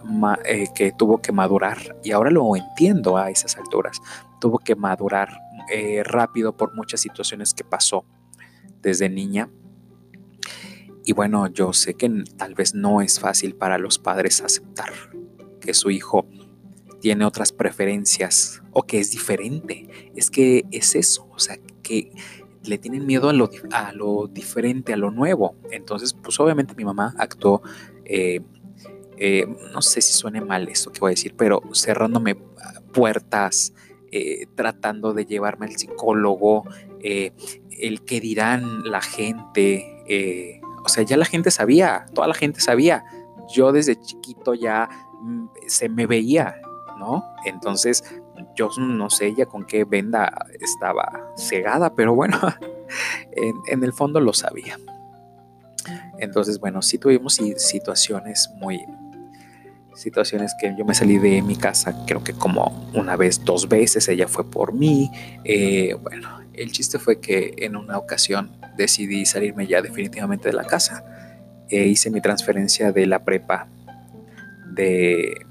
que 0.74 0.94
tuvo 0.98 1.22
que 1.22 1.34
madurar 1.34 1.98
y 2.04 2.12
ahora 2.12 2.32
lo 2.32 2.56
entiendo 2.56 3.18
a 3.18 3.30
esas 3.30 3.58
alturas, 3.58 4.00
tuvo 4.40 4.60
que 4.60 4.76
madurar 4.76 5.42
rápido 6.06 6.56
por 6.56 6.74
muchas 6.74 7.02
situaciones 7.02 7.54
que 7.54 7.66
pasó 7.66 8.06
desde 8.82 9.10
niña. 9.10 9.50
Y 11.10 11.14
bueno, 11.14 11.48
yo 11.48 11.74
sé 11.74 11.96
que 11.96 12.08
tal 12.38 12.54
vez 12.54 12.76
no 12.76 13.02
es 13.02 13.20
fácil 13.20 13.56
para 13.56 13.80
los 13.80 13.98
padres 13.98 14.44
aceptar 14.44 14.94
que 15.60 15.74
su 15.74 15.90
hijo 15.90 16.28
tiene 17.02 17.26
otras 17.26 17.52
preferencias 17.52 18.62
o 18.74 18.84
que 18.84 19.00
es 19.00 19.10
diferente. 19.10 19.88
Es 20.16 20.30
que 20.30 20.66
es 20.70 20.94
eso, 20.94 21.28
o 21.34 21.40
sea, 21.40 21.58
que 21.82 22.12
le 22.64 22.78
tienen 22.78 23.08
miedo 23.08 23.28
a 23.30 23.34
lo, 23.34 23.50
a 23.72 23.92
lo 23.92 24.28
diferente, 24.28 24.94
a 24.94 24.98
lo 24.98 25.10
nuevo. 25.10 25.56
Entonces, 25.72 26.14
pues 26.14 26.40
obviamente 26.40 26.76
mi 26.76 26.86
mamá 26.86 27.16
actuó, 27.18 27.64
eh, 28.06 28.42
eh, 29.18 29.48
no 29.74 29.82
sé 29.82 30.02
si 30.02 30.14
suene 30.14 30.42
mal 30.42 30.70
esto 30.70 30.92
que 30.92 31.00
voy 31.00 31.10
a 31.10 31.16
decir, 31.16 31.34
pero 31.36 31.64
cerrándome 31.74 32.36
puertas, 32.94 33.74
eh, 34.12 34.46
tratando 34.54 35.16
de 35.16 35.26
llevarme 35.26 35.66
al 35.66 35.76
psicólogo, 35.76 36.66
eh, 37.02 37.32
el 37.72 38.04
que 38.04 38.20
dirán 38.20 38.84
la 38.84 39.02
gente, 39.02 40.04
eh, 40.08 40.59
o 40.84 40.90
sea, 40.90 41.04
ya 41.04 41.18
la 41.18 41.26
gente 41.26 41.52
sabía, 41.52 42.06
toda 42.14 42.28
la 42.28 42.34
gente 42.34 42.62
sabía. 42.62 43.04
Yo 43.54 43.72
desde 43.72 44.00
chiquito 44.00 44.54
ya 44.54 44.90
mm, 45.22 45.48
se 45.68 45.90
me 45.90 46.06
veía, 46.06 46.56
¿no? 46.98 47.24
Entonces, 47.46 48.04
yo 48.56 48.70
no 48.78 49.10
sé 49.10 49.34
ya 49.36 49.46
con 49.46 49.66
qué 49.66 49.84
venda 49.84 50.46
estaba 50.60 51.34
cegada, 51.36 51.94
pero 51.94 52.14
bueno, 52.16 52.38
en, 53.68 53.84
el 53.84 53.94
fondo 53.94 54.20
lo 54.20 54.34
sabía. 54.34 54.78
Entonces, 56.20 56.60
bueno, 56.60 56.82
sí 56.82 56.98
tuvimos 56.98 57.40
situaciones 57.58 58.50
muy, 58.58 58.86
situaciones 59.96 60.54
que 60.60 60.76
yo 60.78 60.86
me 60.86 60.94
salí 60.94 61.18
de 61.18 61.42
mi 61.42 61.56
casa, 61.56 62.06
creo 62.06 62.24
que 62.24 62.34
como 62.34 62.90
una 62.94 63.16
vez, 63.16 63.44
dos 63.44 63.68
veces, 63.68 64.08
ella 64.08 64.28
fue 64.28 64.50
por 64.50 64.74
mí. 64.74 65.10
Eh, 65.44 65.96
bueno, 66.02 66.42
el 66.54 66.72
chiste 66.72 67.00
fue 67.00 67.20
que 67.20 67.54
en 67.58 67.76
una 67.76 67.98
ocasión 67.98 68.52
decidí 68.80 69.26
salirme 69.26 69.68
ya 69.68 69.82
definitivamente 69.82 70.50
de 70.50 70.54
la 70.54 70.64
casa. 70.64 71.06
E 71.70 71.86
hice 71.86 72.10
mi 72.10 72.22
transferencia 72.22 72.92
de 72.92 73.06
la 73.06 73.24
prepa 73.24 73.68
de, 74.74 75.46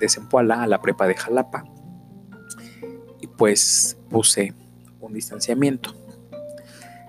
de 0.00 0.08
Zempoala 0.08 0.62
a 0.62 0.66
la 0.66 0.80
prepa 0.80 1.06
de 1.06 1.14
Jalapa. 1.14 1.64
Y 3.20 3.26
pues 3.26 3.98
puse 4.08 4.54
un 5.00 5.12
distanciamiento. 5.12 5.94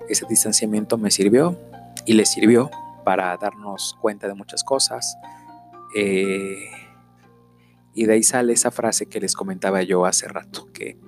Ese 0.10 0.25
distanciamiento 0.28 0.97
me 0.97 1.12
sirvió 1.12 1.58
y 2.06 2.13
le 2.13 2.25
sirvió 2.25 2.69
para 3.06 3.38
darnos 3.38 3.95
cuenta 4.02 4.28
de 4.28 4.34
muchas 4.34 4.63
cosas, 4.63 5.17
eh, 5.95 6.69
y 7.93 8.06
de 8.06 8.13
ahí 8.13 8.23
sale 8.23 8.54
esa 8.54 8.71
frase 8.71 9.08
que 9.08 9.19
les 9.19 9.34
comentaba 9.34 9.82
yo 9.82 10.06
hace 10.06 10.28
rato, 10.28 10.67
que 10.71 10.99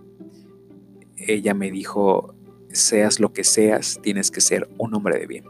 ella 1.15 1.54
me 1.54 1.70
dijo, 1.70 2.34
seas 2.73 3.19
lo 3.19 3.34
que 3.34 3.43
seas, 3.43 3.99
tienes 4.01 4.31
que 4.31 4.41
ser 4.41 4.69
un 4.77 4.93
hombre 4.93 5.19
de 5.19 5.27
bien, 5.27 5.45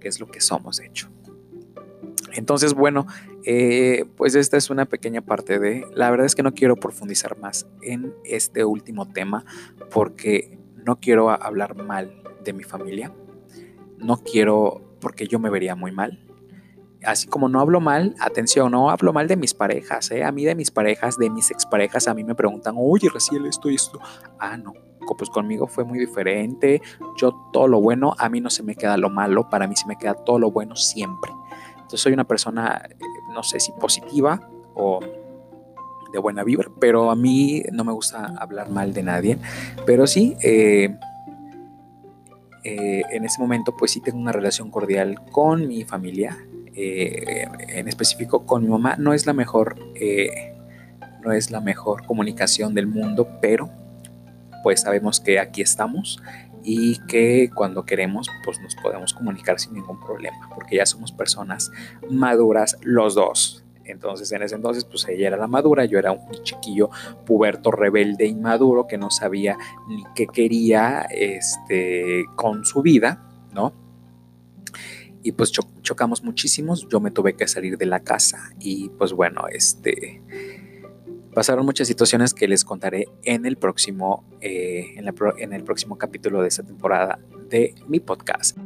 que 0.00 0.08
es 0.08 0.20
lo 0.20 0.30
que 0.30 0.40
somos, 0.40 0.78
de 0.78 0.86
hecho. 0.86 1.10
Entonces, 2.32 2.74
bueno, 2.74 3.06
eh, 3.44 4.06
pues 4.16 4.34
esta 4.34 4.56
es 4.56 4.70
una 4.70 4.86
pequeña 4.86 5.20
parte 5.20 5.58
de... 5.58 5.86
La 5.94 6.10
verdad 6.10 6.26
es 6.26 6.34
que 6.34 6.42
no 6.42 6.52
quiero 6.52 6.76
profundizar 6.76 7.38
más 7.38 7.66
en 7.82 8.12
este 8.24 8.64
último 8.64 9.08
tema 9.12 9.44
porque 9.90 10.58
no 10.84 10.98
quiero 10.98 11.30
hablar 11.30 11.76
mal 11.76 12.22
de 12.42 12.52
mi 12.52 12.64
familia. 12.64 13.12
No 13.98 14.16
quiero 14.16 14.96
porque 15.00 15.28
yo 15.28 15.38
me 15.38 15.50
vería 15.50 15.76
muy 15.76 15.92
mal 15.92 16.24
así 17.04 17.26
como 17.26 17.48
no 17.48 17.60
hablo 17.60 17.80
mal, 17.80 18.14
atención, 18.18 18.72
no 18.72 18.90
hablo 18.90 19.12
mal 19.12 19.28
de 19.28 19.36
mis 19.36 19.54
parejas, 19.54 20.10
¿eh? 20.10 20.24
a 20.24 20.32
mí 20.32 20.44
de 20.44 20.54
mis 20.54 20.70
parejas, 20.70 21.18
de 21.18 21.30
mis 21.30 21.50
exparejas, 21.50 22.08
a 22.08 22.14
mí 22.14 22.24
me 22.24 22.34
preguntan, 22.34 22.74
oye, 22.78 23.08
recién 23.12 23.46
esto 23.46 23.70
y 23.70 23.74
esto. 23.74 24.00
Ah, 24.38 24.56
no, 24.56 24.72
pues 25.12 25.28
conmigo 25.28 25.66
fue 25.66 25.84
muy 25.84 25.98
diferente. 25.98 26.80
Yo 27.16 27.32
todo 27.52 27.68
lo 27.68 27.80
bueno, 27.80 28.14
a 28.18 28.28
mí 28.30 28.40
no 28.40 28.48
se 28.48 28.62
me 28.62 28.74
queda 28.74 28.96
lo 28.96 29.10
malo, 29.10 29.50
para 29.50 29.66
mí 29.66 29.76
se 29.76 29.86
me 29.86 29.96
queda 29.96 30.14
todo 30.14 30.38
lo 30.38 30.50
bueno 30.50 30.74
siempre. 30.76 31.30
Entonces 31.76 32.00
soy 32.00 32.14
una 32.14 32.24
persona, 32.24 32.82
eh, 32.88 33.04
no 33.34 33.42
sé 33.42 33.60
si 33.60 33.72
positiva 33.72 34.40
o 34.74 35.00
de 36.12 36.18
buena 36.18 36.44
vibra, 36.44 36.70
pero 36.80 37.10
a 37.10 37.16
mí 37.16 37.62
no 37.72 37.84
me 37.84 37.92
gusta 37.92 38.34
hablar 38.38 38.70
mal 38.70 38.94
de 38.94 39.02
nadie. 39.02 39.38
Pero 39.84 40.06
sí, 40.06 40.34
eh, 40.42 40.96
eh, 42.64 43.02
en 43.10 43.24
ese 43.24 43.40
momento 43.40 43.76
pues 43.76 43.90
sí 43.90 44.00
tengo 44.00 44.18
una 44.18 44.32
relación 44.32 44.70
cordial 44.70 45.20
con 45.30 45.68
mi 45.68 45.84
familia, 45.84 46.36
en 46.76 47.86
específico 47.86 48.46
con 48.46 48.64
mi 48.64 48.68
mamá, 48.68 48.96
no 48.98 49.12
es 49.12 49.26
la 49.26 49.32
mejor, 49.32 49.76
no 51.22 51.30
es 51.30 51.52
la 51.52 51.60
mejor 51.60 52.04
comunicación 52.04 52.74
del 52.74 52.88
mundo, 52.88 53.28
pero 53.40 53.70
pues 54.64 54.80
sabemos 54.80 55.20
que 55.20 55.38
aquí 55.38 55.60
estamos 55.60 56.20
y 56.64 56.98
que 57.06 57.50
cuando 57.54 57.84
queremos 57.84 58.28
pues 58.44 58.58
nos 58.60 58.74
podemos 58.76 59.12
comunicar 59.12 59.60
sin 59.60 59.74
ningún 59.74 60.00
problema, 60.00 60.48
porque 60.54 60.76
ya 60.76 60.86
somos 60.86 61.12
personas 61.12 61.70
maduras 62.10 62.78
los 62.82 63.14
dos. 63.14 63.64
Entonces 63.84 64.32
en 64.32 64.42
ese 64.42 64.54
entonces 64.54 64.86
pues 64.86 65.06
ella 65.06 65.28
era 65.28 65.36
la 65.36 65.46
madura, 65.46 65.84
yo 65.84 65.98
era 65.98 66.12
un 66.12 66.42
chiquillo 66.42 66.88
puberto, 67.26 67.70
rebelde, 67.70 68.26
inmaduro 68.26 68.86
que 68.86 68.96
no 68.96 69.10
sabía 69.10 69.58
ni 69.86 70.02
qué 70.14 70.26
quería 70.26 71.02
este, 71.10 72.24
con 72.34 72.64
su 72.64 72.80
vida, 72.80 73.22
¿no? 73.52 73.84
y 75.26 75.32
pues 75.32 75.50
chocamos 75.80 76.22
muchísimos, 76.22 76.86
yo 76.90 77.00
me 77.00 77.10
tuve 77.10 77.34
que 77.34 77.48
salir 77.48 77.78
de 77.78 77.86
la 77.86 78.00
casa 78.00 78.52
y 78.60 78.90
pues 78.90 79.14
bueno, 79.14 79.46
este 79.50 80.22
pasaron 81.34 81.66
muchas 81.66 81.88
situaciones 81.88 82.32
que 82.32 82.48
les 82.48 82.64
contaré 82.64 83.08
en 83.24 83.44
el 83.44 83.56
próximo 83.56 84.24
eh, 84.40 84.94
en, 84.96 85.52
el 85.52 85.64
próximo 85.64 85.98
capítulo 85.98 86.42
de 86.42 86.48
esta 86.48 86.62
temporada 86.62 87.18
de 87.50 87.74
mi 87.88 88.00
podcast. 88.00 88.56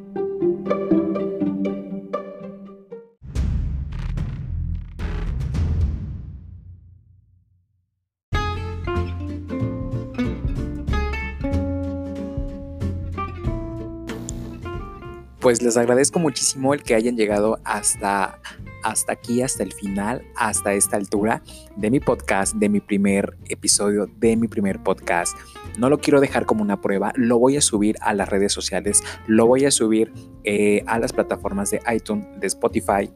pues 15.41 15.63
les 15.63 15.79
agradezco 15.79 16.19
muchísimo 16.19 16.75
el 16.75 16.83
que 16.83 16.95
hayan 16.95 17.17
llegado 17.17 17.59
hasta, 17.65 18.39
hasta 18.83 19.13
aquí, 19.13 19.43
hasta 19.43 19.63
el 19.63 19.73
final, 19.73 20.23
hasta 20.37 20.73
esta 20.75 20.97
altura 20.97 21.43
de 21.77 21.91
mi 21.91 22.01
podcast, 22.01 22.55
de 22.55 22.69
mi 22.69 22.81
primer 22.81 23.37
episodio, 23.49 24.07
de 24.19 24.37
mi 24.37 24.49
primer 24.49 24.83
podcast. 24.83 25.37
No 25.79 25.91
lo 25.91 25.99
quiero 25.99 26.21
dejar 26.21 26.47
como 26.47 26.63
una 26.63 26.81
prueba, 26.81 27.13
lo 27.17 27.39
voy 27.39 27.57
a 27.57 27.61
subir 27.61 27.97
a 28.01 28.15
las 28.15 28.29
redes 28.29 28.53
sociales, 28.53 29.03
lo 29.27 29.47
voy 29.47 29.65
a 29.65 29.71
subir 29.71 30.13
eh, 30.45 30.83
a 30.87 30.99
las 30.99 31.13
plataformas 31.13 31.71
de 31.71 31.81
iTunes, 31.95 32.27
de 32.41 32.47
Spotify 32.47 33.11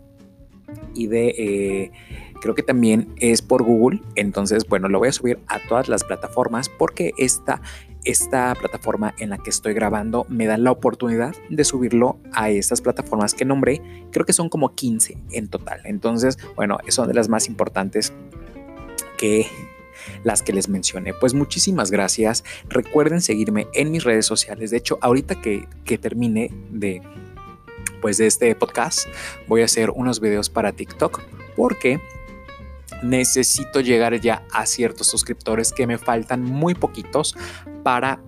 y 0.94 1.06
de... 1.06 1.28
Eh, 1.38 1.92
creo 2.42 2.56
que 2.56 2.64
también 2.64 3.14
es 3.16 3.40
por 3.40 3.62
Google. 3.62 4.02
Entonces, 4.16 4.66
bueno, 4.68 4.88
lo 4.88 4.98
voy 4.98 5.08
a 5.08 5.12
subir 5.12 5.38
a 5.46 5.60
todas 5.68 5.88
las 5.88 6.02
plataformas 6.02 6.68
porque 6.68 7.12
esta 7.16 7.62
esta 8.04 8.54
plataforma 8.54 9.14
en 9.18 9.30
la 9.30 9.38
que 9.38 9.50
estoy 9.50 9.74
grabando 9.74 10.26
me 10.28 10.46
da 10.46 10.56
la 10.56 10.70
oportunidad 10.70 11.34
de 11.48 11.64
subirlo 11.64 12.18
a 12.32 12.50
estas 12.50 12.80
plataformas 12.80 13.34
que 13.34 13.44
nombré. 13.44 13.80
Creo 14.10 14.26
que 14.26 14.32
son 14.32 14.48
como 14.48 14.74
15 14.74 15.18
en 15.30 15.48
total. 15.48 15.80
Entonces, 15.84 16.38
bueno, 16.56 16.78
son 16.88 17.08
de 17.08 17.14
las 17.14 17.28
más 17.28 17.48
importantes 17.48 18.12
que 19.18 19.46
las 20.24 20.42
que 20.42 20.52
les 20.52 20.68
mencioné. 20.68 21.14
Pues 21.14 21.34
muchísimas 21.34 21.90
gracias. 21.90 22.44
Recuerden 22.68 23.20
seguirme 23.20 23.68
en 23.74 23.90
mis 23.90 24.04
redes 24.04 24.26
sociales. 24.26 24.70
De 24.70 24.78
hecho, 24.78 24.98
ahorita 25.00 25.40
que, 25.40 25.68
que 25.84 25.98
termine 25.98 26.50
de, 26.70 27.02
pues 28.00 28.18
de 28.18 28.26
este 28.26 28.54
podcast, 28.54 29.06
voy 29.46 29.62
a 29.62 29.66
hacer 29.66 29.90
unos 29.90 30.20
videos 30.20 30.50
para 30.50 30.72
TikTok 30.72 31.22
porque 31.56 32.00
necesito 33.02 33.80
llegar 33.80 34.20
ya 34.20 34.44
a 34.52 34.66
ciertos 34.66 35.06
suscriptores 35.06 35.72
que 35.72 35.86
me 35.86 35.98
faltan 35.98 36.42
muy 36.42 36.74
poquitos 36.74 37.34
para 37.82 38.20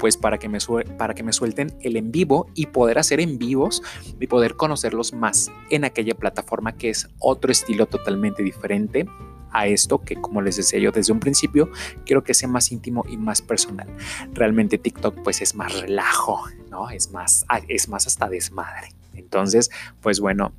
pues 0.00 0.16
para 0.16 0.38
que, 0.38 0.48
me 0.48 0.58
para 0.96 1.14
que 1.14 1.22
me 1.22 1.32
suelten 1.32 1.76
el 1.82 1.96
en 1.96 2.10
vivo 2.10 2.48
y 2.54 2.66
poder 2.66 2.98
hacer 2.98 3.20
en 3.20 3.38
vivos 3.38 3.82
y 4.18 4.26
poder 4.26 4.56
conocerlos 4.56 5.12
más 5.12 5.52
en 5.68 5.84
aquella 5.84 6.14
plataforma 6.14 6.72
que 6.72 6.88
es 6.88 7.08
otro 7.18 7.52
estilo 7.52 7.84
totalmente 7.86 8.42
diferente 8.42 9.06
a 9.52 9.66
esto 9.66 10.00
que 10.00 10.16
como 10.16 10.40
les 10.40 10.56
decía 10.56 10.78
yo 10.78 10.90
desde 10.90 11.12
un 11.12 11.20
principio 11.20 11.70
quiero 12.06 12.24
que 12.24 12.32
sea 12.32 12.48
más 12.48 12.72
íntimo 12.72 13.04
y 13.08 13.18
más 13.18 13.42
personal. 13.42 13.88
Realmente 14.32 14.78
TikTok 14.78 15.22
pues 15.22 15.42
es 15.42 15.54
más 15.54 15.78
relajo 15.78 16.44
no 16.70 16.88
es 16.88 17.10
más 17.10 17.44
es 17.68 17.88
más 17.88 18.06
hasta 18.06 18.28
desmadre. 18.28 18.88
Entonces 19.14 19.70
pues 20.00 20.18
bueno 20.18 20.52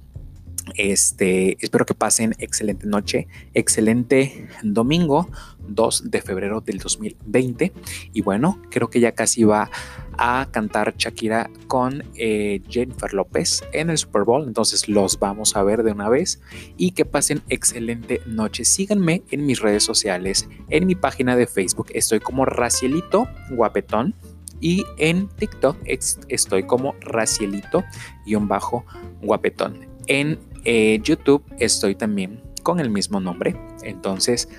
este, 0.75 1.57
espero 1.63 1.85
que 1.85 1.93
pasen 1.93 2.35
excelente 2.39 2.87
noche, 2.87 3.27
excelente 3.53 4.47
domingo 4.63 5.29
2 5.67 6.11
de 6.11 6.21
febrero 6.21 6.61
del 6.61 6.77
2020. 6.79 7.71
Y 8.13 8.21
bueno, 8.21 8.61
creo 8.69 8.89
que 8.89 8.99
ya 8.99 9.13
casi 9.13 9.43
va 9.43 9.69
a 10.17 10.47
cantar 10.51 10.95
Shakira 10.97 11.49
con 11.67 12.03
eh, 12.15 12.61
Jennifer 12.69 13.13
López 13.13 13.63
en 13.73 13.89
el 13.89 13.97
Super 13.97 14.23
Bowl. 14.23 14.47
Entonces 14.47 14.87
los 14.87 15.19
vamos 15.19 15.55
a 15.55 15.63
ver 15.63 15.83
de 15.83 15.91
una 15.91 16.09
vez. 16.09 16.41
Y 16.77 16.91
que 16.91 17.05
pasen 17.05 17.41
excelente 17.49 18.21
noche. 18.25 18.65
Síganme 18.65 19.23
en 19.31 19.45
mis 19.45 19.59
redes 19.59 19.83
sociales, 19.83 20.47
en 20.69 20.87
mi 20.87 20.95
página 20.95 21.35
de 21.35 21.47
Facebook. 21.47 21.87
Estoy 21.93 22.19
como 22.19 22.45
Racielito 22.45 23.27
Guapetón. 23.49 24.15
Y 24.63 24.85
en 24.97 25.27
TikTok 25.27 25.75
estoy 25.87 26.63
como 26.63 26.93
Racielito-Guapetón. 26.99 29.87
En 30.05 30.37
eh, 30.63 30.99
YouTube 31.03 31.43
estoy 31.59 31.95
también 31.95 32.41
con 32.63 32.79
el 32.79 32.89
mismo 32.89 33.19
nombre. 33.19 33.55
Entonces, 33.83 34.49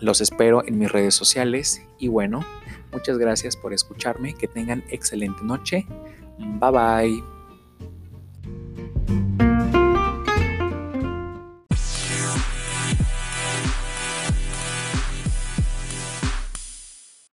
los 0.00 0.20
espero 0.20 0.66
en 0.66 0.78
mis 0.78 0.90
redes 0.90 1.14
sociales. 1.14 1.82
Y 1.98 2.08
bueno, 2.08 2.44
muchas 2.92 3.18
gracias 3.18 3.56
por 3.56 3.72
escucharme. 3.72 4.34
Que 4.34 4.48
tengan 4.48 4.84
excelente 4.90 5.42
noche. 5.44 5.86
Bye 6.38 6.70
bye. 6.70 7.35